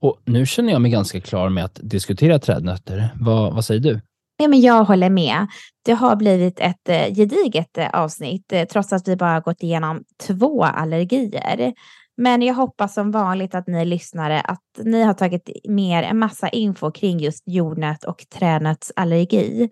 Och 0.00 0.20
nu 0.24 0.46
känner 0.46 0.72
jag 0.72 0.82
mig 0.82 0.90
ganska 0.90 1.20
klar 1.20 1.48
med 1.48 1.64
att 1.64 1.80
diskutera 1.82 2.38
trädnötter. 2.38 3.14
Vad, 3.20 3.54
vad 3.54 3.64
säger 3.64 3.80
du? 3.80 4.00
Ja, 4.40 4.48
men 4.48 4.60
jag 4.60 4.84
håller 4.84 5.10
med. 5.10 5.46
Det 5.84 5.92
har 5.92 6.16
blivit 6.16 6.60
ett 6.60 6.88
eh, 6.88 7.14
gediget 7.14 7.78
eh, 7.78 7.90
avsnitt 7.92 8.52
eh, 8.52 8.64
trots 8.64 8.92
att 8.92 9.08
vi 9.08 9.16
bara 9.16 9.40
gått 9.40 9.62
igenom 9.62 10.04
två 10.26 10.64
allergier. 10.64 11.72
Men 12.16 12.42
jag 12.42 12.54
hoppas 12.54 12.94
som 12.94 13.10
vanligt 13.10 13.54
att 13.54 13.66
ni 13.66 13.84
lyssnare 13.84 14.40
att 14.40 14.62
ni 14.78 15.02
har 15.02 15.14
tagit 15.14 15.48
med 15.68 16.04
en 16.04 16.18
massa 16.18 16.48
info 16.48 16.90
kring 16.90 17.18
just 17.18 17.42
jordnöt 17.46 18.04
och 18.04 18.24
tränötsallergi. 18.38 19.70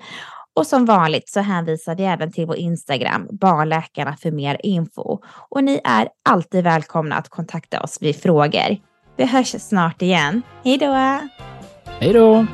Och 0.56 0.66
som 0.66 0.84
vanligt 0.84 1.28
så 1.28 1.40
hänvisar 1.40 1.94
vi 1.94 2.04
även 2.04 2.32
till 2.32 2.46
vår 2.46 2.56
Instagram, 2.56 3.28
Barnläkarna, 3.30 4.16
för 4.16 4.30
mer 4.30 4.60
info. 4.62 5.18
Och 5.48 5.64
ni 5.64 5.80
är 5.84 6.08
alltid 6.28 6.64
välkomna 6.64 7.16
att 7.16 7.28
kontakta 7.28 7.80
oss 7.80 7.98
vid 8.00 8.16
frågor. 8.16 8.76
Vi 9.16 9.24
hörs 9.24 9.62
snart 9.62 10.02
igen. 10.02 10.42
Hej 10.64 10.78
då! 10.78 11.20
Hej 12.00 12.12
då! 12.12 12.46